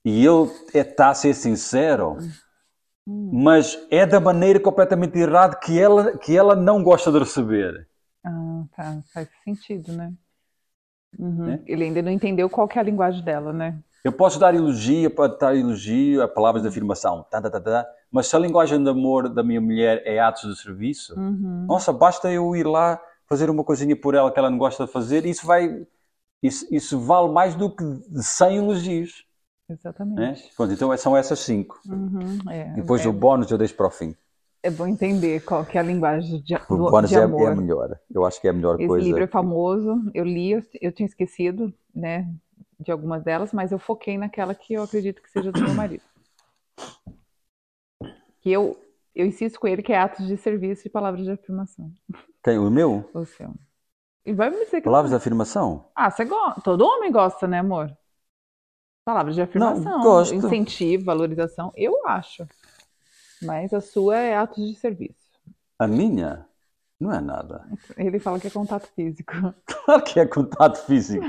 [0.06, 2.18] e ele está a ser sincero,
[3.32, 7.88] mas é da maneira completamente errada que ela, que ela não gosta de receber.
[8.78, 9.04] Ah, tá.
[9.14, 10.14] Faz sentido, né?
[11.18, 11.46] Uhum.
[11.48, 11.64] Né?
[11.66, 13.82] Ele ainda não entendeu qual que é a linguagem dela, né?
[14.04, 17.88] Eu posso dar elogio, pode dar elogio a palavras de afirmação, tá, tá, tá, tá,
[18.12, 21.66] mas se a linguagem de amor da minha mulher é atos de serviço, Uhum.
[21.68, 24.92] nossa, basta eu ir lá fazer uma coisinha por ela que ela não gosta de
[24.92, 25.88] fazer, isso vai,
[26.44, 27.84] isso, isso vale mais do que
[28.22, 29.26] 100 elogios.
[29.68, 29.74] Né?
[29.74, 30.54] Exatamente.
[30.56, 31.80] Pronto, então são essas cinco.
[31.88, 32.52] Uhum.
[32.52, 34.16] É, Depois é, o bónus eu deixo para o fim.
[34.66, 37.52] É bom entender qual que é a linguagem de, do- de é, é amor.
[37.52, 38.00] a melhor.
[38.14, 39.06] Eu acho que é a melhor Esse coisa.
[39.06, 42.30] livro é famoso, eu li, eu, eu tinha esquecido, né,
[42.80, 46.04] de algumas delas, mas eu foquei naquela que eu acredito que seja do meu marido.
[48.42, 48.78] Que eu,
[49.16, 51.92] eu insisto com ele que é atos de serviço e palavras de afirmação.
[52.44, 52.58] Quem?
[52.60, 53.04] O meu?
[53.14, 53.54] O seu.
[54.26, 55.84] E vai me dizer que Palavras de afirmação?
[55.96, 56.62] Ah, você gosta.
[56.62, 57.96] Todo homem gosta, né, amor?
[59.04, 60.34] Palavras de afirmação, gosto.
[60.34, 62.48] incentivo, valorização, eu acho.
[63.42, 65.16] Mas a sua é atos de serviço.
[65.80, 66.46] A minha?
[67.00, 67.66] Não é nada.
[67.98, 69.34] Ele fala que é contato físico.
[69.86, 71.26] Claro que é contato físico.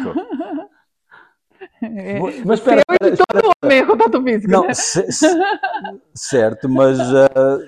[1.82, 4.74] É, Mas espera, eu e espera, todo homem é contato físico, Não, né?
[4.74, 5.36] ce- ce-
[6.14, 7.58] certo, mas ah,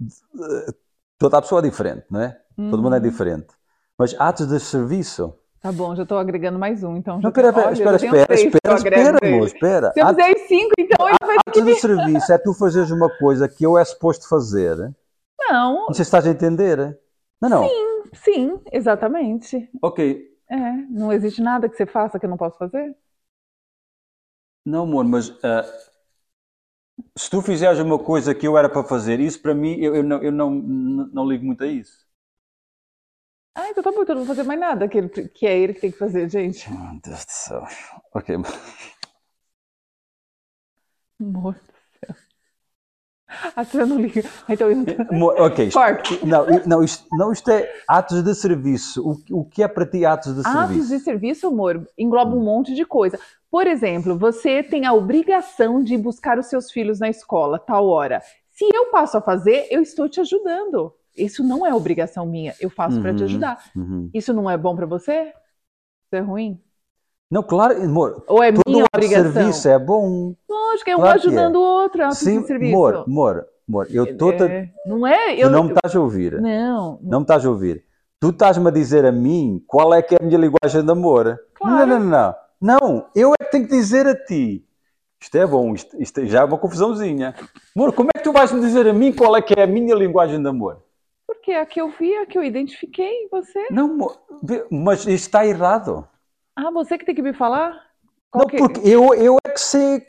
[1.18, 2.40] toda a pessoa é diferente, não é?
[2.70, 3.02] Todo mundo é Uhum.
[3.10, 3.48] diferente.
[3.96, 5.34] Mas atos de serviço.
[5.60, 7.20] Tá bom, já estou agregando mais um, então.
[7.20, 9.92] Não, espera, tenho- espera, espera, espera, eu espera, amor, espera.
[9.92, 13.48] Se eu fizer cinco, então ele vai atos de serviço é tu fazeres uma coisa
[13.48, 14.76] que eu é suposto fazer.
[15.50, 16.98] Não, Não sei se estás a entender.
[17.40, 17.68] Não, não.
[18.14, 19.68] sim, exatamente.
[19.82, 20.28] Ok.
[20.50, 22.96] É, não existe nada que você faça que eu não posso fazer?
[24.64, 25.64] Não, amor, mas ah,
[27.16, 30.22] se tu fizeres uma coisa que eu era para fazer, isso para mim, eu, não,
[30.22, 32.07] eu não, não ligo muito a isso.
[33.60, 35.58] Ah, então tá bom, então eu não vou fazer mais nada que, ele, que é
[35.58, 36.70] ele que tem que fazer, gente.
[36.70, 37.64] Meu Deus do céu.
[38.14, 38.36] Ok.
[41.20, 41.60] Amor do
[42.06, 42.14] céu.
[43.56, 44.22] Ah, você não liga.
[44.48, 44.68] Então.
[45.10, 45.72] Amor, Ok.
[45.72, 46.24] Corte.
[46.24, 49.02] Não, não, isto, não, isto é atos de serviço.
[49.04, 50.88] O, o que é para ti atos de Atos serviço?
[50.88, 53.18] de serviço, amor, engloba um monte de coisa.
[53.50, 58.22] Por exemplo, você tem a obrigação de buscar os seus filhos na escola, tal hora.
[58.52, 60.94] Se eu passo a fazer, eu estou te ajudando.
[61.18, 63.24] Isso não é obrigação minha, eu faço para te Uhum.
[63.24, 63.64] ajudar.
[63.76, 64.10] Uhum.
[64.14, 65.22] Isso não é bom para você?
[66.04, 66.60] Isso é ruim?
[67.30, 68.24] Não, claro, amor.
[68.26, 69.32] Ou é minha obrigação?
[69.32, 70.34] serviço é bom.
[70.48, 71.20] Lógico, é um Claro é.
[71.20, 72.74] ajudando o outro, é ato Sim, de serviço.
[72.74, 73.86] amor, amor, amor.
[73.90, 74.34] Eu estou a...
[74.46, 75.34] É, não é?
[75.34, 76.40] Tu Eu, não me estás a ouvir.
[76.40, 77.84] não, Não me estás a ouvir.
[78.18, 81.38] Tu estás-me a dizer a mim qual é que é a minha linguagem de amor.
[81.54, 81.86] Claro.
[81.86, 82.34] Não, não, não, não.
[82.80, 84.64] Não, eu é que tenho que dizer a ti.
[85.20, 87.34] Isto é bom, isto, isto já é uma confusãozinha.
[87.76, 89.66] Amor, como é que tu vais me dizer a mim qual é que é a
[89.66, 90.82] minha linguagem de amor?
[91.38, 93.64] Porque a que eu vi, a que eu identifiquei em você.
[93.70, 93.96] Não,
[94.70, 96.06] mas está errado.
[96.56, 97.72] Ah, você que tem que me falar?
[98.30, 100.06] Qual Não, que- porque eu, eu é que sei,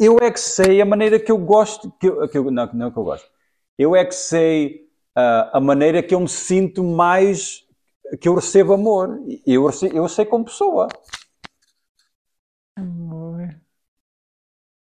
[0.00, 2.90] eu é que sei a maneira que eu gosto, que eu, que eu- não, não
[2.90, 3.28] que eu gosto.
[3.78, 7.64] Eu é que sei ah, a maneira que eu me sinto mais,
[8.20, 9.20] que eu recebo amor.
[9.46, 10.88] Eu, eu sei como pessoa.
[12.76, 13.62] Amor.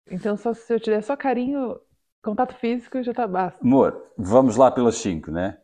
[0.07, 1.79] Então, só se eu te der só carinho,
[2.25, 3.63] contato físico, já tá basta.
[3.63, 5.59] Amor, vamos lá pelas cinco, né?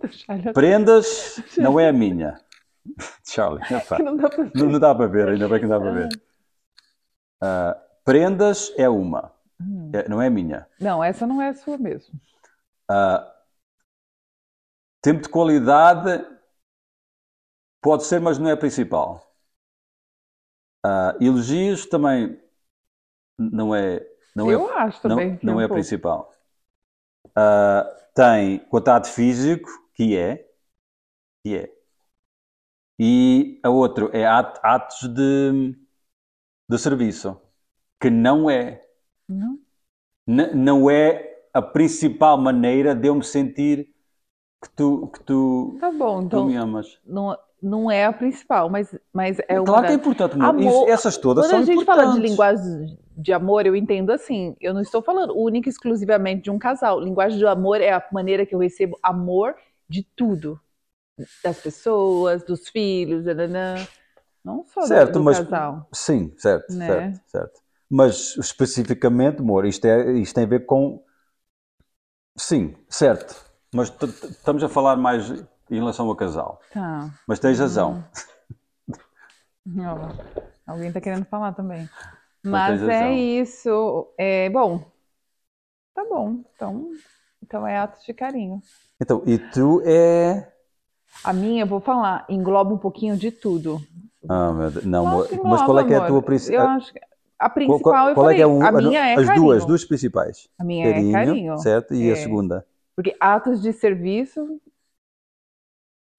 [0.00, 2.38] Deixar Prendas não é a minha.
[3.24, 3.62] Charlie,
[3.96, 4.54] que não dá pra ver.
[4.54, 6.22] não, não dá para ver, ainda bem que não dá para ver.
[7.40, 9.90] Ah, prendas é uma, Hum.
[9.94, 10.66] é- não é a minha.
[10.78, 12.12] Não, essa não é a sua mesmo.
[12.88, 13.32] Ah,
[15.00, 16.24] tempo de qualidade
[17.80, 19.34] pode ser, mas não é a principal.
[20.84, 22.38] Ah, elogios também
[23.38, 25.36] não é, não é, eu acho não, também.
[25.38, 25.68] que não um é a pouco.
[25.68, 26.30] principal.
[27.34, 30.46] Ah, tem contato físico, que é,
[31.44, 31.72] que é.
[32.98, 35.74] E a outra é at- atos de,
[36.68, 37.40] de serviço,
[38.00, 38.84] que não é.
[39.28, 39.58] Não?
[40.26, 43.86] Não é a principal maneira de eu me sentir
[44.62, 47.00] que tu, que tu, Tá bom, tu então me amas.
[47.04, 50.60] não, não é a principal, mas, mas é uma claro que é importante, amor.
[50.60, 52.30] Isso- essas todas Quando são a gente fala de importantes.
[52.30, 54.56] linguagem de amor, eu entendo assim.
[54.60, 56.98] Eu não estou falando única e exclusivamente de um casal.
[57.00, 59.54] Linguagem de amor é a maneira que eu recebo amor
[59.88, 60.58] de tudo.
[61.44, 63.76] Das pessoas, dos filhos, nananã.
[64.44, 65.86] não só do- Certo, do mas- casal.
[65.92, 66.86] Sim, certo, Né?
[66.86, 67.60] certo, certo.
[67.88, 71.00] Mas especificamente, amor, isto, é, isto tem a ver com.
[72.36, 73.36] Sim, certo.
[73.74, 73.88] Mas
[74.30, 75.30] estamos a falar mais
[75.72, 76.60] em relação ao casal.
[76.72, 77.10] Tá.
[77.26, 78.04] Mas tens razão.
[79.78, 80.08] Ó,
[80.66, 81.88] alguém está querendo falar também.
[82.44, 84.08] Mas Mas é isso.
[84.18, 84.84] É, bom,
[85.94, 86.40] tá bom.
[86.54, 86.90] Então,
[87.42, 88.60] então é atos de carinho.
[89.00, 90.50] Então, e tu é.
[91.24, 93.80] A minha, eu vou falar, engloba um pouquinho de tudo.
[94.28, 94.84] Ah, meu Deus.
[94.84, 95.28] Não, amor.
[95.30, 96.66] Nossa, mas qual é que é a tua Eu principal?
[96.68, 96.98] acho que
[97.38, 99.44] a Qual, principal, eu qual é falei, que é um- a minha é as carinho.
[99.44, 100.48] duas, duas principais?
[100.58, 101.58] A minha é carinho.
[101.58, 101.94] certo?
[101.94, 102.12] E É.
[102.12, 102.66] a segunda?
[102.96, 104.60] Porque atos de serviço,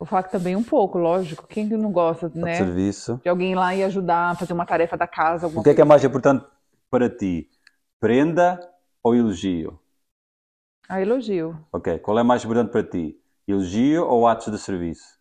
[0.05, 1.47] falar que também um pouco, lógico.
[1.47, 2.55] Quem que não gosta, né?
[2.55, 3.19] Serviço.
[3.23, 5.73] De alguém ir lá e ajudar a fazer uma tarefa da casa, O que é
[5.73, 6.45] que é mais importante
[6.89, 7.49] para ti?
[7.99, 8.59] Prenda
[9.01, 9.79] ou elogio?
[10.87, 11.57] Ah, elogio.
[11.71, 11.99] Ok.
[11.99, 13.19] Qual é mais importante para ti?
[13.47, 15.19] Elogio ou atos de serviço?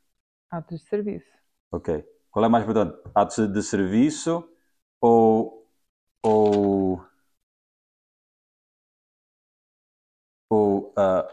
[0.51, 1.27] Atos de serviço.
[1.71, 2.05] Ok.
[2.31, 2.97] Qual é mais importante?
[3.15, 4.49] Atos de serviço
[5.01, 5.67] ou.
[6.23, 7.05] ou.
[10.51, 11.29] ou ah,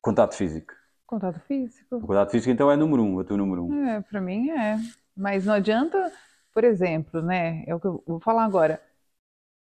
[0.00, 0.75] contato físico?
[1.06, 1.96] Contato físico.
[2.00, 3.76] O contato físico então é número um, é o teu número um.
[3.88, 4.76] É, para mim é.
[5.16, 6.12] Mas não adianta,
[6.52, 7.64] por exemplo, né?
[7.66, 8.80] É o que eu vou falar agora.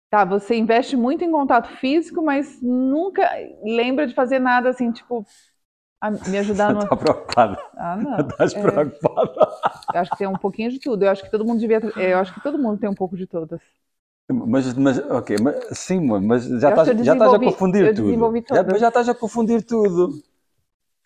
[0.09, 3.29] Tá, você investe muito em contato físico, mas nunca
[3.63, 5.25] lembra de fazer nada assim, tipo,
[6.01, 6.83] a- me ajudar no.
[6.83, 7.57] Está preocupado?
[7.77, 8.31] Ah, não.
[8.31, 9.33] Estás É, preocupado?
[9.91, 11.03] eu acho que tem um pouquinho de tudo.
[11.05, 11.79] Eu acho que todo mundo devia.
[11.95, 13.61] Eu acho que todo mundo tem um pouco de todas.
[14.31, 18.31] Mas, mas, ok, mas, sim, mas já estás, já estás a confundir eu tudo.
[18.51, 18.77] Já, todas.
[18.77, 20.21] já estás a confundir tudo.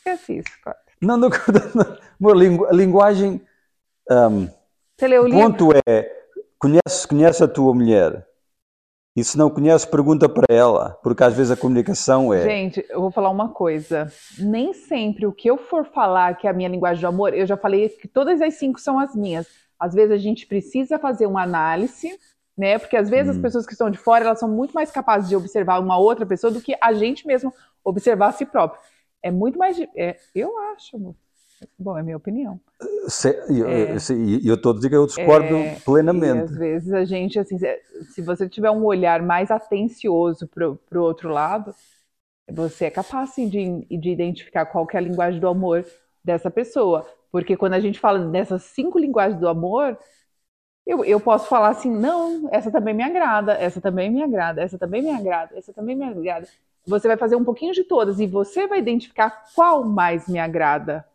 [0.05, 0.77] Esquece isso, cara.
[1.01, 1.29] Não, não,
[2.35, 3.41] lingu- a linguagem.
[4.09, 4.47] ahm,
[4.97, 5.53] Você leu o livro?
[5.53, 6.11] ponto é:
[6.59, 8.27] conhece, conhece a tua mulher.
[9.15, 12.43] E se não conhece, pergunta para ela, porque às vezes a comunicação é.
[12.43, 14.11] Gente, eu vou falar uma coisa.
[14.39, 17.45] Nem sempre o que eu for falar que é a minha linguagem de amor, eu
[17.45, 19.47] já falei que todas as cinco são as minhas.
[19.79, 22.17] Às vezes a gente precisa fazer uma análise,
[22.57, 22.79] né?
[22.79, 23.41] Porque às vezes as Hum.
[23.41, 26.51] pessoas que estão de fora, elas são muito mais capazes de observar uma outra pessoa
[26.51, 28.81] do que a gente mesmo observar a si próprio.
[29.23, 29.79] É muito mais.
[29.95, 31.15] é, eu acho.
[31.79, 32.59] Bom, é a minha opinião.
[33.07, 33.99] Se- eu- É.
[33.99, 35.81] se- E eu estou a dizer que eu discordo É,
[36.12, 36.36] E plenamente.
[36.38, 41.29] às vezes a gente, assim, se- você tiver um olhar mais atencioso para o outro
[41.29, 41.73] lado,
[42.51, 45.86] você é capaz sim, de, de identificar qual que é a linguagem do amor
[46.23, 47.07] dessa pessoa.
[47.31, 49.97] Porque quando a gente fala dessas cinco linguagens do amor,
[50.86, 54.77] eu, eu posso falar assim, não, essa também me agrada, essa também me agrada, essa
[54.79, 56.47] também me agrada, essa também me agrada.
[56.85, 61.05] Você vai fazer um pouquinho de todas e você vai identificar qual mais me agrada.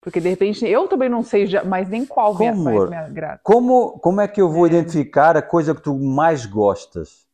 [0.00, 3.40] Porque de repente eu também não sei mais nem qual Como, mais me agrada.
[3.42, 7.26] Como, como é que eu vou identificar a coisa que tu mais gostas?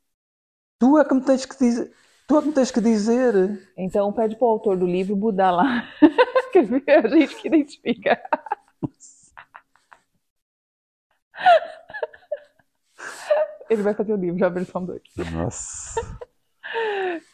[0.79, 1.93] Tu é que me tens que dizer.
[2.27, 3.73] Tu é que me tens que dizer.
[3.77, 5.89] Então pede pro autor do livro mudar lá.
[6.55, 7.07] Ver?
[7.07, 8.21] A gente que identifica.
[13.71, 15.01] Ele vai fazer o livro, já a versão 2.
[15.33, 16.01] Nossa.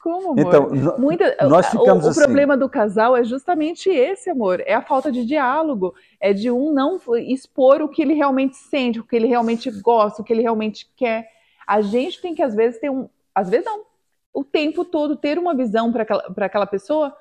[0.03, 0.40] Como, amor?
[0.40, 2.20] Então, Muita, nós o- ficamos o, assim.
[2.20, 4.61] problema do casal é justamente esse, amor.
[4.66, 5.94] É a falta de diálogo.
[6.20, 10.22] É de um não expor o que ele realmente sente, o que ele realmente gosta,
[10.22, 11.29] o que ele realmente quer.
[11.66, 13.09] A gente tem que, às vezes, ter um.
[13.35, 13.85] Às vezes, não.
[14.33, 17.14] O tempo todo ter uma visão para aquela, pra aquela pessoa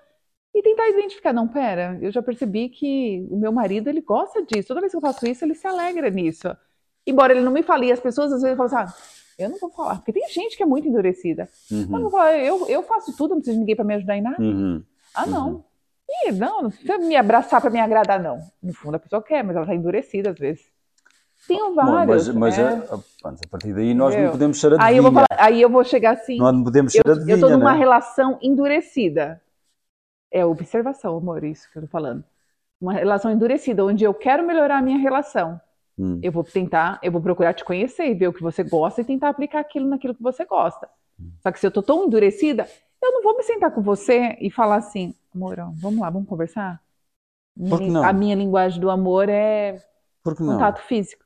[0.54, 1.34] e tentar identificar.
[1.34, 4.68] Não, pera, eu já percebi que o meu marido ele gosta disso.
[4.70, 6.48] Toda vez que eu faço isso, ele se alegra nisso.
[7.06, 8.96] Embora ele não me fale, e as pessoas às vezes falam assim: ah,
[9.38, 11.48] eu não vou falar, porque tem gente que é muito endurecida.
[11.70, 12.02] Eu, não Uhum.
[12.04, 14.42] vou falar, eu, eu faço tudo, não preciso de ninguém para me ajudar em nada.
[14.42, 14.84] Uhum.
[15.14, 15.64] Ah, não.
[16.26, 18.40] Ih, não, não precisa me abraçar para me agradar, não.
[18.64, 20.66] No fundo, a pessoa quer, mas ela está endurecida às vezes.
[21.48, 22.28] Tenho Bom, vários.
[22.28, 22.64] mas mas é.
[22.64, 24.32] a, a- pronto, a partir daí nós não Entendeu?
[24.32, 24.88] podemos ser adivinha.
[24.90, 26.38] aí, eu vou falar- aí eu vou chegar assim.
[26.38, 27.78] Nós não podemos eu, ser adivinha, eu tô numa né?
[27.80, 29.42] relação endurecida.
[30.32, 32.24] É observação, amor, isso que eu tô falando.
[32.82, 35.60] Uma relação endurecida, onde eu quero melhorar a minha relação.
[35.98, 36.20] Hum.
[36.22, 39.06] Eu vou tentar, eu vou procurar te conhecer e ver o que você gosta e
[39.06, 40.88] tentar aplicar aquilo naquilo que você gosta.
[41.42, 42.68] Só que se eu tô tão endurecida,
[43.02, 46.82] eu não vou me sentar com você e falar assim, amor, vamos lá, vamos conversar?
[48.04, 49.82] A minha linguagem do amor é
[50.24, 51.26] contato físico.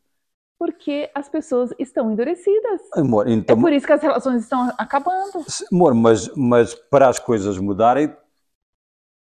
[0.58, 2.82] Porque as pessoas estão endurecidas.
[2.94, 5.44] Amor, É então, por isso que as relações estão acabando.
[5.72, 8.16] amor, mas, mas para as coisas mudarem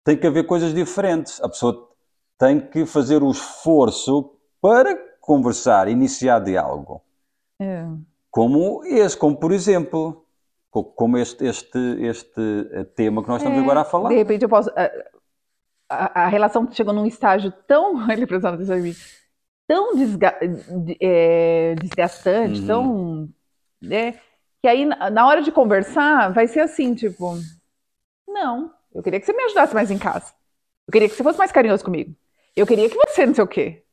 [0.04, 1.40] tem que haver coisas diferentes.
[1.42, 1.88] A pessoa
[2.38, 7.00] tem que fazer o esforço para conversar, iniciar diálogo.
[7.60, 7.84] É.
[8.30, 10.24] Como esse, como por exemplo,
[10.70, 12.40] co- como este, este, este
[12.72, 14.08] eh, tema que nós estamos É, agora a falar.
[14.08, 14.70] De repente eu posso.
[14.70, 14.90] A,
[15.88, 18.10] a- a relação chegou num estágio tão.
[18.10, 18.94] Ele prestando atenção em mim.
[19.68, 20.36] Tão desga,
[20.84, 22.66] de- é, desgastante, Uhum.
[22.66, 23.28] tão.
[23.80, 24.12] né,
[24.60, 27.34] que aí, na hora de conversar, vai ser assim, tipo.
[28.28, 30.32] Não, eu queria que você me ajudasse mais em casa.
[30.88, 32.14] Eu queria que você fosse mais carinhoso comigo.
[32.56, 33.84] Eu queria que você não sei o quê.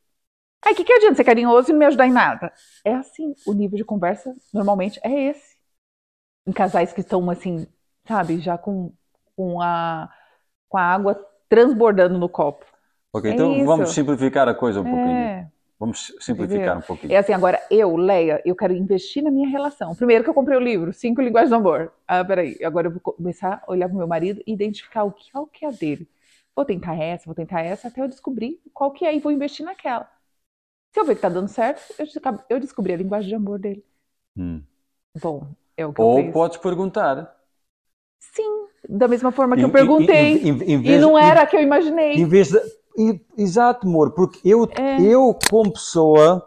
[0.66, 2.52] Aí, o que, que adianta ser carinhoso e não me ajudar em nada?
[2.84, 5.56] É assim, o nível de conversa normalmente é esse.
[6.46, 7.68] Em casais que estão assim,
[8.08, 8.92] sabe, já com,
[9.36, 10.10] com, a,
[10.70, 12.66] com a água transbordando no copo.
[13.14, 13.66] Ok, é então isso.
[13.66, 15.10] vamos simplificar a coisa um pouquinho.
[15.18, 15.48] É,
[15.80, 16.78] Vamos simplificar Entendeu?
[16.78, 17.14] um pouquinho.
[17.14, 19.94] é assim, agora eu, Leia, eu quero investir na minha relação.
[19.96, 21.94] Primeiro que eu comprei o livro, Cinco Linguagens do Amor.
[22.08, 25.32] Ah, peraí, agora eu vou começar a olhar pro meu marido e identificar o que,
[25.32, 26.08] qual que é a dele.
[26.56, 29.64] Vou tentar essa, vou tentar essa, até eu descobrir qual que é e vou investir
[29.64, 30.10] naquela.
[30.98, 32.06] Eu ver que tá dando certo, eu,
[32.50, 33.86] eu descobri a linguagem de amor dele.
[34.36, 34.64] Hum.
[35.22, 36.34] Bom, é o que eu Ou fiz.
[36.34, 37.36] podes perguntar.
[38.20, 40.38] Sim, da mesma forma que Em- eu perguntei.
[40.42, 42.14] em- em- em E vez- não era a que eu imaginei.
[42.16, 42.60] Em vez de.
[43.38, 45.00] Exato, amor, porque eu, É.
[45.00, 46.44] eu como pessoa,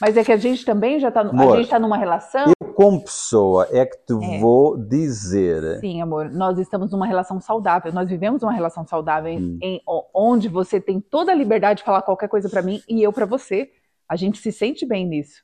[0.00, 1.20] Mas é que a gente também já tá.
[1.22, 2.46] Amor, a gente tá numa relação.
[2.60, 4.38] eu como pessoa é que te É.
[4.38, 5.80] vou dizer.
[5.80, 7.92] Sim, amor, nós estamos numa relação saudável.
[7.92, 9.58] Nós vivemos uma relação saudável Hum.
[9.60, 9.82] em-
[10.14, 13.26] onde você tem toda a liberdade de falar qualquer coisa pra mim e eu pra
[13.26, 13.72] você.
[14.08, 15.42] A gente se sente bem nisso,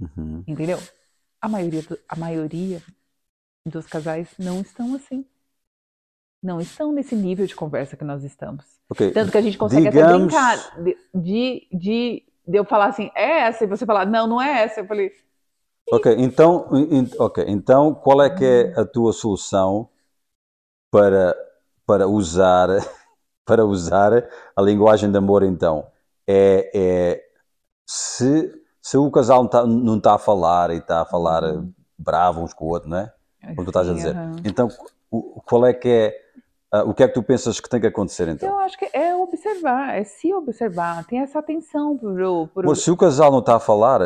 [0.00, 0.44] Uhum.
[0.46, 0.78] entendeu?
[1.40, 2.80] A maioria, a maioria
[3.66, 5.24] dos casais não estão assim.
[6.42, 8.64] Não estão nesse nível de conversa que nós estamos.
[8.88, 12.86] Ok, Tanto que a gente consegue Digamos- até brincar de, de, de, de eu falar
[12.86, 14.80] assim, é essa, e você falar, não, não é essa.
[14.80, 15.12] Eu falei,
[15.90, 19.88] ok, então, en- ok, então qual é que é a tua solução
[20.90, 21.34] para,
[21.86, 22.68] para usar
[23.44, 24.12] para usar
[24.56, 25.86] a linguagem de amor então?
[26.26, 27.24] É, é
[27.86, 31.72] se, se o casal não está não tá a falar e está a falar Uhum.
[31.98, 33.12] bravo uns com o outro, não é?
[33.54, 34.16] Como tu estás a dizer.
[34.44, 34.68] Então,
[35.46, 36.25] qual é que é,
[36.80, 38.48] ah, o que é que tu pensas que tem que acontecer então?
[38.48, 42.62] Eu acho que é observar, é se observar, tem essa atenção pro, pro...
[42.62, 44.00] Amor, se o casal não está a falar,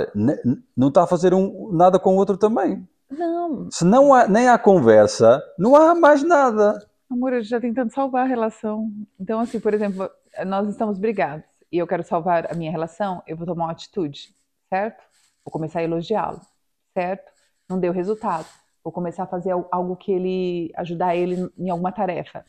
[0.76, 2.86] não está a fazer um, nada com o outro também.
[3.10, 6.78] Não, Se não há, nem há conversa, não há mais nada.
[7.10, 8.88] amor, eu já tentando salvar a relação.
[9.18, 10.08] Então, assim, por exemplo,
[10.46, 14.28] nós estamos brigados e eu quero salvar a minha relação, eu vou tomar uma atitude,
[14.68, 15.02] certo?
[15.44, 16.40] Vou começar a elogiá-lo,
[16.96, 17.30] certo?
[17.68, 18.46] Não deu resultado.
[18.82, 22.44] Vou começar a fazer al- algo que ele ajudar ele em alguma tarefa,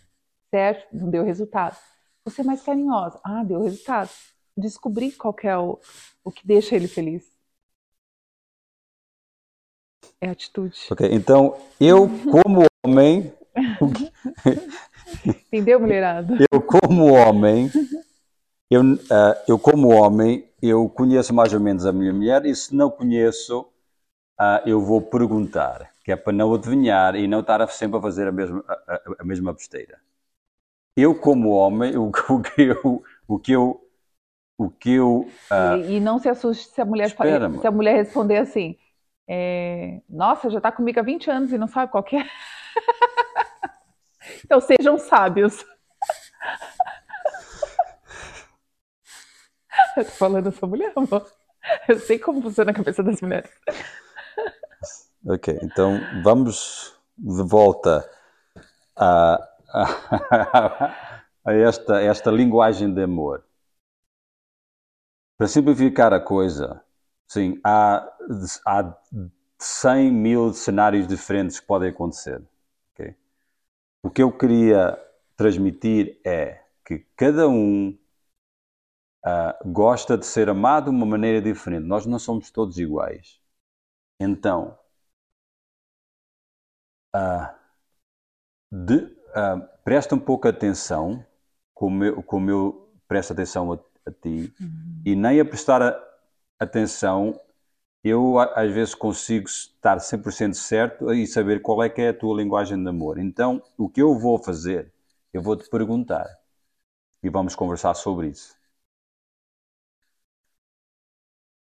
[0.52, 0.88] certo?
[0.96, 1.78] Não deu resultado.
[2.24, 3.20] Vou ser mais carinhosa.
[3.24, 4.10] Ah, deu resultado.
[4.56, 5.80] Descobrir qual é o,
[6.24, 7.26] o que deixa ele feliz.
[10.20, 10.78] É atitude.
[10.92, 13.34] Ok, então eu como homem,
[15.52, 16.38] Entendeu, mulherada?
[16.52, 17.70] eu como homem,
[18.70, 22.76] eu, ah, eu como homem, eu conheço mais ou menos a minha mulher e se
[22.76, 23.68] não conheço,
[24.38, 28.28] ah, eu vou perguntar, que é para não adivinhar e não estar sempre a fazer
[28.28, 30.00] a mesma, a- a mesma besteira.
[31.02, 33.90] Eu como homem, o, o que eu, o que eu,
[34.56, 37.72] o que eu ah, E, e não se assuste se a mulher, Espera, se a
[37.72, 38.78] mulher responder assim:
[39.28, 42.26] é, Nossa, já tá comigo há 20 anos e não sabe qual que é.
[44.46, 45.66] então sejam sábios.
[49.98, 51.26] Eu tô falando dessa mulher, amor.
[51.88, 53.50] Eu sei como funciona a cabeça das mulheres.
[55.26, 58.08] Ok, então vamos de volta
[58.96, 59.40] a,
[61.46, 63.44] a, esta, esta linguagem de amor.
[65.38, 66.84] Para simplificar a coisa,
[67.28, 68.08] sim, há,
[68.66, 68.96] há
[69.58, 72.42] 100 mil cenários diferentes que podem acontecer.
[72.94, 73.16] ok?
[74.04, 75.00] O que eu queria
[75.36, 77.98] transmitir é que cada um
[79.24, 81.86] ah, gosta de ser amado de uma maneira diferente.
[81.86, 83.40] Nós não somos todos iguais.
[84.20, 84.78] Então,
[87.14, 87.56] ah,
[88.72, 88.98] de,
[89.36, 91.26] ah, presta um pouco atenção,
[91.74, 94.54] como eu, como eu presto atenção a, a ti,
[95.06, 96.04] e nem a prestar a-
[96.60, 97.40] atenção,
[98.04, 102.36] eu às vezes consigo estar 100% certo e saber qual é que é a tua
[102.42, 103.20] linguagem de amor.
[103.20, 104.92] Então, o que eu vou fazer,
[105.34, 106.28] eu vou te perguntar
[107.24, 108.56] e vamos conversar sobre isso.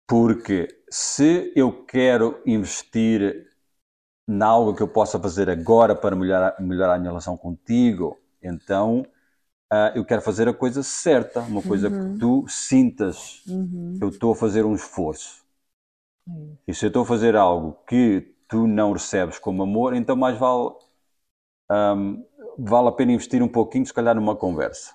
[0.08, 3.48] Porque se eu quero investir
[4.30, 9.06] em algo que eu possa fazer agora para melhorar, melhorar a minha relação contigo, então
[9.72, 11.92] ah, eu quero fazer a coisa certa, uma coisa Uhum.
[11.92, 14.00] que tu sintas Uhum.
[14.00, 15.46] que eu estou a fazer um esforço.
[16.28, 16.58] Isso.
[16.68, 20.38] E se eu estou a fazer algo que tu não recebes como amor, então mais
[20.38, 20.72] vale,
[21.70, 22.24] ahm,
[22.58, 24.94] vale a pena investir um pouquinho, se calhar, numa conversa.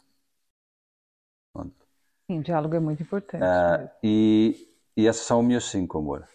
[1.53, 1.87] Pronto.
[2.27, 3.59] Sim, diálogo é muito importante.
[3.61, 6.27] Uh, e, e essas são os meus cinco, amor.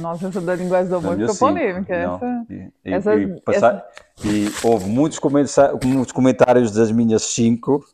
[0.00, 1.94] Nossa, essa da linguagem do amor ficou polêmica.
[1.94, 4.28] Essa, e, essa, e, passar, essa...
[4.28, 7.84] e, houve muitos comentários, muitos comentários das minhas cinco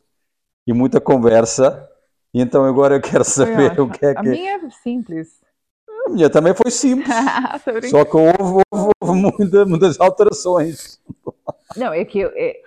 [0.65, 1.87] e muita conversa.
[2.33, 4.19] E então agora eu quero saber o que é que.
[4.19, 5.39] A minha é simples.
[6.07, 7.07] A minha também foi simples.
[7.91, 10.99] só que houve, houve, houve muita, muitas alterações.
[11.77, 12.31] Não, é que eu.
[12.33, 12.61] É...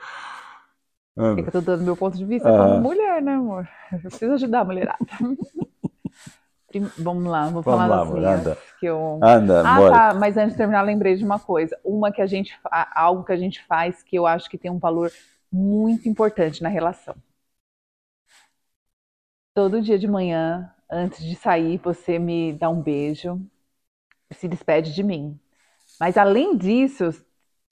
[1.18, 2.56] É que eu tô dando meu ponto de vista ah.
[2.56, 3.68] como mulher, né, amor?
[3.92, 4.98] Eu preciso ajudar a mulherada.
[6.98, 8.40] Vamos lá, vou Vamos falar lá, das minhas.
[8.40, 8.58] Anda.
[8.78, 9.18] Que eu...
[9.22, 9.94] anda, ah, bora.
[9.94, 11.78] tá, mas antes de terminar, lembrei de uma coisa.
[11.82, 12.58] Uma que a gente,
[12.94, 15.10] algo que a gente faz que eu acho que tem um valor
[15.50, 17.14] muito importante na relação.
[19.54, 23.40] Todo dia de manhã, antes de sair, você me dá um beijo,
[24.30, 25.38] se despede de mim.
[25.98, 27.10] Mas além disso,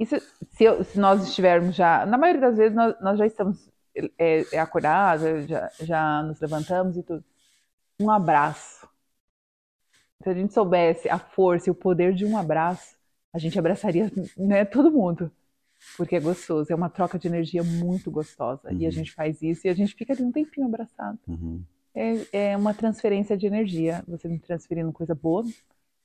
[0.01, 0.17] isso,
[0.51, 3.71] se, eu, se, nós estivermos já, na maioria das vezes nós, nós já estamos
[4.19, 7.25] é, é acordados, já, já nos levantamos e tudo.
[8.01, 8.87] Um abraço
[10.23, 12.97] se a gente soubesse a força e o poder de um abraço,
[13.33, 15.31] a gente abraçaria né, todo mundo.
[15.97, 18.69] Porque é gostoso, é uma troca de energia muito gostosa.
[18.69, 18.79] Uhum.
[18.79, 18.91] E a uhum.
[18.91, 21.19] gente faz isso e a gente fica ali um tempinho abraçado.
[21.29, 21.63] Uhum.
[21.95, 24.03] É, é uma transferência de energia.
[24.09, 25.45] Você me transferindo coisa boa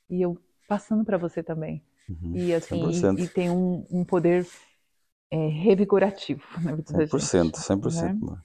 [0.09, 0.37] e eu
[0.67, 1.81] passando para você também.
[2.07, 2.35] Uhum.
[2.35, 4.45] E assim, e, e, tem um, um poder
[5.31, 7.53] é, revigorativo na vida 100%, da gente.
[7.53, 8.29] 100%.
[8.29, 8.37] Né?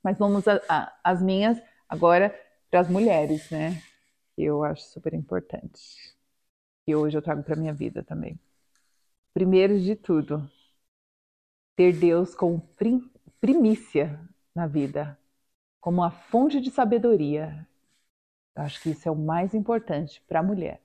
[0.00, 0.44] Mas vamos
[1.02, 2.32] às minhas agora
[2.70, 3.82] para as mulheres, né?
[4.36, 6.16] eu acho super importante.
[6.86, 8.38] E hoje eu trago para minha vida também.
[9.34, 10.48] Primeiro de tudo,
[11.76, 12.60] ter Deus como
[13.40, 14.20] primícia
[14.54, 15.18] na vida,
[15.80, 17.66] como a fonte de sabedoria.
[18.56, 20.80] Eu acho que isso é o mais importante para a mulher,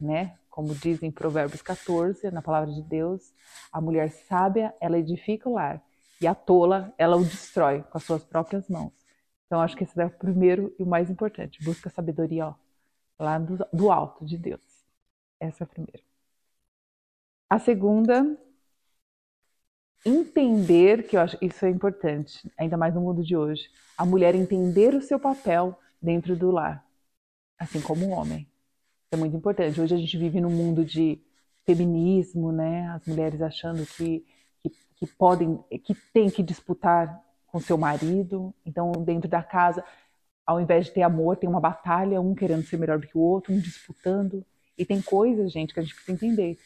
[0.00, 0.38] né?
[0.48, 3.32] Como diz em Provérbios 14, na palavra de Deus,
[3.72, 5.82] a mulher sábia, ela edifica o lar,
[6.20, 9.03] e a tola, ela o destrói com as suas próprias mãos.
[9.54, 11.62] Então, acho que esse é o primeiro e o mais importante.
[11.62, 12.54] Busca sabedoria, ó,
[13.16, 14.60] lá do, do alto de Deus.
[15.38, 16.02] Essa é a primeira.
[17.48, 18.36] A segunda,
[20.04, 24.34] entender, que eu acho isso é importante, ainda mais no mundo de hoje, a mulher
[24.34, 26.84] entender o seu papel dentro do lar,
[27.56, 28.50] assim como o homem.
[29.12, 29.80] É muito importante.
[29.80, 31.22] Hoje a gente vive num mundo de
[31.64, 32.88] feminismo, né?
[32.88, 34.26] As mulheres achando que,
[34.60, 37.22] que, que podem, que tem que disputar
[37.54, 38.52] com seu marido.
[38.66, 39.84] Então, dentro da casa,
[40.44, 43.20] ao invés de ter amor, tem uma batalha, um querendo ser melhor do que o
[43.20, 44.44] outro, um disputando.
[44.76, 46.58] E tem coisas, gente, que a gente precisa entender.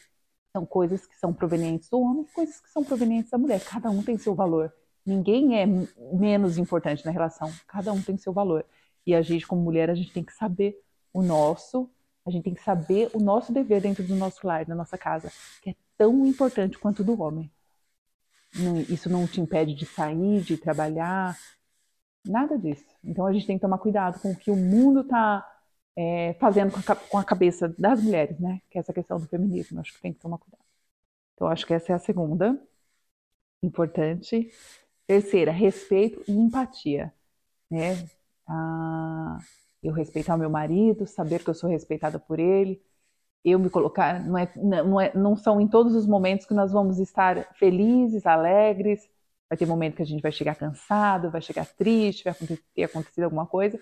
[0.51, 3.63] São coisas que são provenientes do homem, coisas que são provenientes da mulher.
[3.63, 4.73] Cada um tem seu valor.
[5.05, 5.67] Ninguém é
[6.11, 7.53] menos importante na relação.
[7.67, 8.65] Cada um tem seu valor.
[9.05, 10.83] E a gente, como mulher, a gente tem que saber
[11.13, 11.87] o nosso,
[12.25, 15.31] a gente tem que saber o nosso dever dentro do nosso lar, da nossa casa,
[15.61, 17.51] que é tão importante quanto do homem.
[18.89, 21.37] Isso não te impede de sair, de trabalhar,
[22.25, 22.85] Nada disso.
[23.03, 25.45] Então a gente tem que tomar cuidado com o que o mundo está
[25.95, 28.61] é, fazendo com a, com a, cabeça das mulheres, né?
[28.69, 29.79] Que é essa questão do feminismo.
[29.79, 30.63] Acho que tem que tomar cuidado.
[31.35, 32.61] Então acho que essa é a segunda.
[33.63, 34.51] Importante.
[35.07, 37.13] Terceira, respeito e empatia.
[37.69, 38.07] Né?
[38.47, 39.39] Ah,
[39.83, 42.81] eu respeitar o meu marido, saber que eu sou respeitada por ele,
[43.43, 46.71] eu me colocar, não, é, não, é, não são em todos os momentos que nós
[46.71, 49.09] vamos estar felizes, alegres,
[49.49, 52.35] Vai ter momento que a gente vai chegar cansado, vai chegar triste, vai
[52.75, 53.79] ter acontecido alguma coisa,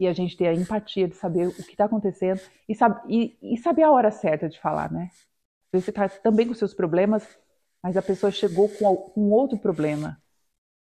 [0.00, 3.36] e a gente ter a empatia de saber o que está acontecendo e, sab e,
[3.42, 5.10] e, saber a hora certa de falar, né?
[5.70, 7.26] Você está também com seus problemas,
[7.82, 10.20] mas a pessoa chegou com, com outro problema.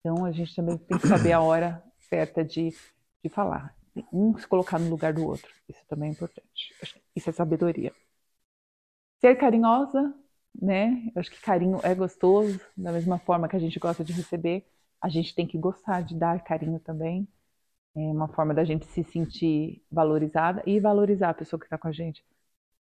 [0.00, 2.70] Então a gente também tem que saber a hora certa de,
[3.22, 3.76] de falar.
[4.12, 5.48] Um se colocar no lugar do outro.
[5.68, 6.74] Isso também é importante.
[7.14, 7.92] Isso é sabedoria.
[9.20, 10.14] Ser carinhosa,
[10.60, 11.10] né?
[11.14, 14.66] Eu acho que carinho é gostoso, da mesma forma que a gente gosta de receber,
[15.00, 17.26] a gente tem que gostar de dar carinho também.
[17.96, 21.88] É uma forma da gente se sentir valorizada e valorizar a pessoa que está com
[21.88, 22.24] a gente.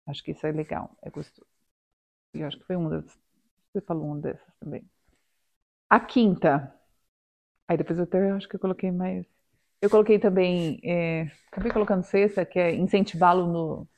[0.07, 1.47] Acho que isso é legal, é gostoso.
[2.35, 3.19] E acho que foi uma das.
[3.73, 4.85] Você falou uma dessas também.
[5.89, 6.75] A quinta.
[7.69, 9.27] Aí depois eu, até, acho que eu coloquei mais.
[9.81, 10.81] Eu coloquei também.
[10.85, 13.89] É, acabei colocando sexta, que é incentivá-lo no,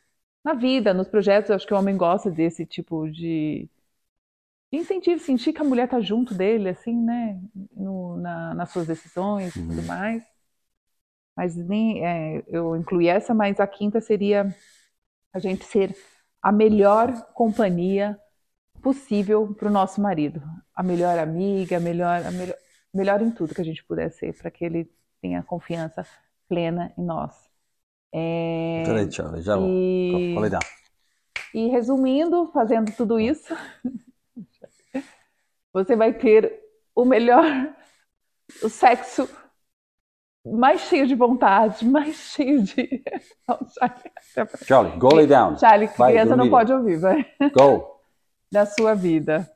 [0.45, 3.69] na vida, nos projetos, eu acho que o homem gosta desse tipo de,
[4.71, 7.41] de incentivo, sentir que a mulher tá junto dele, assim, né,
[7.75, 9.87] no, na, nas suas decisões e tudo uhum.
[9.87, 10.23] mais.
[11.37, 14.55] Mas nem é, eu incluí essa, mas a quinta seria
[15.33, 15.97] a gente ser
[16.43, 18.19] a melhor companhia
[18.83, 20.43] possível para o nosso marido,
[20.75, 22.57] a melhor amiga, a melhor, a melhor,
[22.93, 24.91] melhor em tudo que a gente puder ser, para que ele
[25.23, 26.07] tenha confiança
[26.49, 27.54] plena em nós.
[28.17, 28.85] É,
[29.41, 29.69] já vou.
[29.69, 30.37] E...
[31.53, 33.57] E resumindo, fazendo tudo isso,
[35.73, 36.61] você vai ter
[36.95, 37.45] o melhor,
[38.63, 39.29] o sexo
[40.47, 43.03] mais cheio de vontade, mais cheio de.
[44.65, 45.59] Charlie, go lay down.
[45.59, 47.27] Charlie, vai, criança não pode ouvir, vai.
[47.53, 47.93] Go.
[48.53, 49.51] Da sua vida.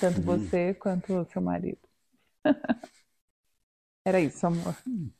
[0.00, 0.24] Tanto uhum.
[0.24, 1.78] você quanto o seu marido.
[4.04, 4.76] Era isso, amor.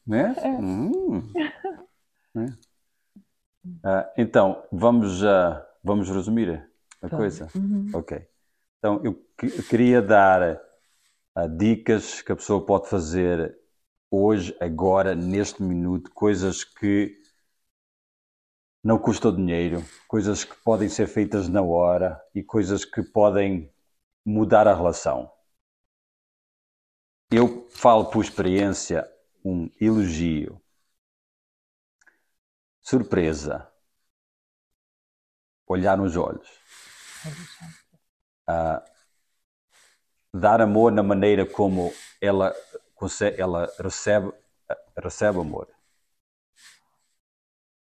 [0.07, 0.35] Né?
[0.45, 0.49] É.
[0.51, 1.23] Hum.
[2.37, 2.75] é.
[3.65, 6.69] Uh, então, vamos, uh, vamos resumir
[7.01, 7.49] a coisa?
[7.55, 7.91] Uhum.
[7.95, 8.27] Ok.
[8.79, 10.61] Então, eu, eu queria dar
[11.37, 13.57] uh, dicas que a pessoa pode fazer
[14.11, 17.17] hoje, agora, neste minuto, coisas que
[18.83, 23.73] não custam dinheiro, coisas que podem ser feitas na hora e coisas que podem
[24.25, 25.31] mudar a relação.
[27.31, 29.11] Eu falo por experiência
[29.45, 30.61] um elogio,
[32.81, 33.71] surpresa,
[35.67, 36.49] olhar nos olhos,
[38.49, 38.81] uh,
[40.33, 42.55] dar amor na maneira como ela,
[43.37, 44.33] ela recebe,
[44.97, 45.69] recebe amor.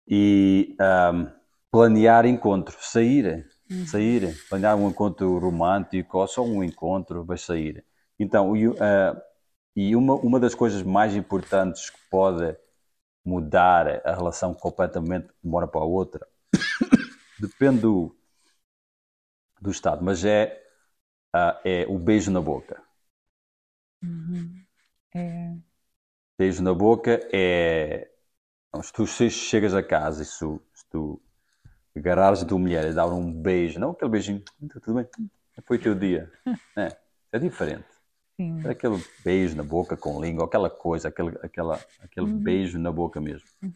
[0.08, 1.32] E um,
[1.72, 3.86] planear encontros, sair, uhum.
[3.86, 7.86] sair, planear um encontro romântico ou só um encontro, vai sair.
[8.18, 9.29] Então, uh,
[9.76, 12.56] e uma, uma das coisas mais importantes que pode
[13.26, 16.28] mudar a relação completamente de uma hora para a outra,
[17.40, 18.16] depende do,
[19.62, 20.62] do estado, mas é,
[21.36, 22.82] uh, é o beijo na boca.
[24.04, 24.66] Uhum.
[25.14, 25.56] É...
[26.38, 28.10] Beijo na boca é.
[28.84, 31.22] Se tu chegas a casa e se, se tu
[31.96, 34.44] agarrares a tua mulher e dar um beijo, não aquele beijinho,
[34.82, 35.10] tudo bem,
[35.66, 36.32] foi o teu dia.
[36.78, 36.96] É,
[37.34, 37.99] é diferente.
[38.40, 38.66] Sim.
[38.66, 42.40] É aquele beijo na boca com língua, aquela coisa, aquele, aquela, aquele uhum.
[42.40, 43.46] beijo na boca mesmo.
[43.62, 43.74] Uhum.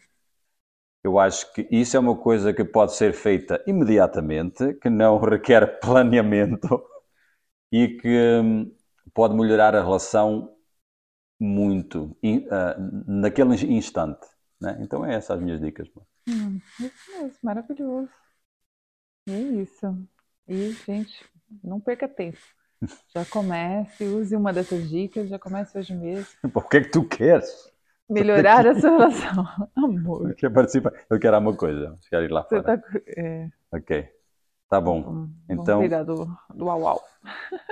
[1.02, 5.78] Eu acho que isso é uma coisa que pode ser feita imediatamente, que não requer
[5.80, 6.82] planeamento
[7.70, 8.74] e que hum,
[9.12, 10.56] pode melhorar a relação
[11.38, 14.26] muito uh, naquele instante.
[14.58, 14.78] Né?
[14.80, 15.90] Então, é essas as minhas dicas.
[16.26, 18.08] Hum, isso mesmo, maravilhoso.
[19.28, 20.08] É isso.
[20.48, 21.22] E, gente,
[21.62, 22.38] não perca tempo.
[23.14, 26.26] Já comece, use uma dessas dicas, já comece hoje mesmo.
[26.52, 27.72] Por que, que tu queres?
[28.08, 29.46] Melhorar a sua relação.
[29.76, 30.30] Amor.
[30.30, 30.92] Eu quero participar.
[31.08, 31.98] Eu quero uma coisa.
[32.08, 32.78] quero ir lá Você fora.
[32.78, 33.00] Tá...
[33.16, 33.48] É...
[33.72, 34.08] Ok.
[34.68, 35.02] Tá bom.
[35.02, 35.88] Vamos, então.
[35.88, 37.04] Vamos do, do au, au.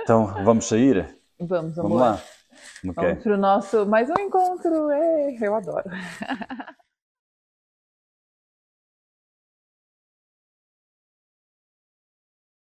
[0.01, 1.17] Então, vamos sair?
[1.39, 1.89] Vamos, amor.
[1.89, 2.21] Vamos lá.
[2.85, 2.93] Okay.
[3.09, 4.89] Vamos pro nosso mais um encontro.
[4.91, 5.89] É, eu adoro.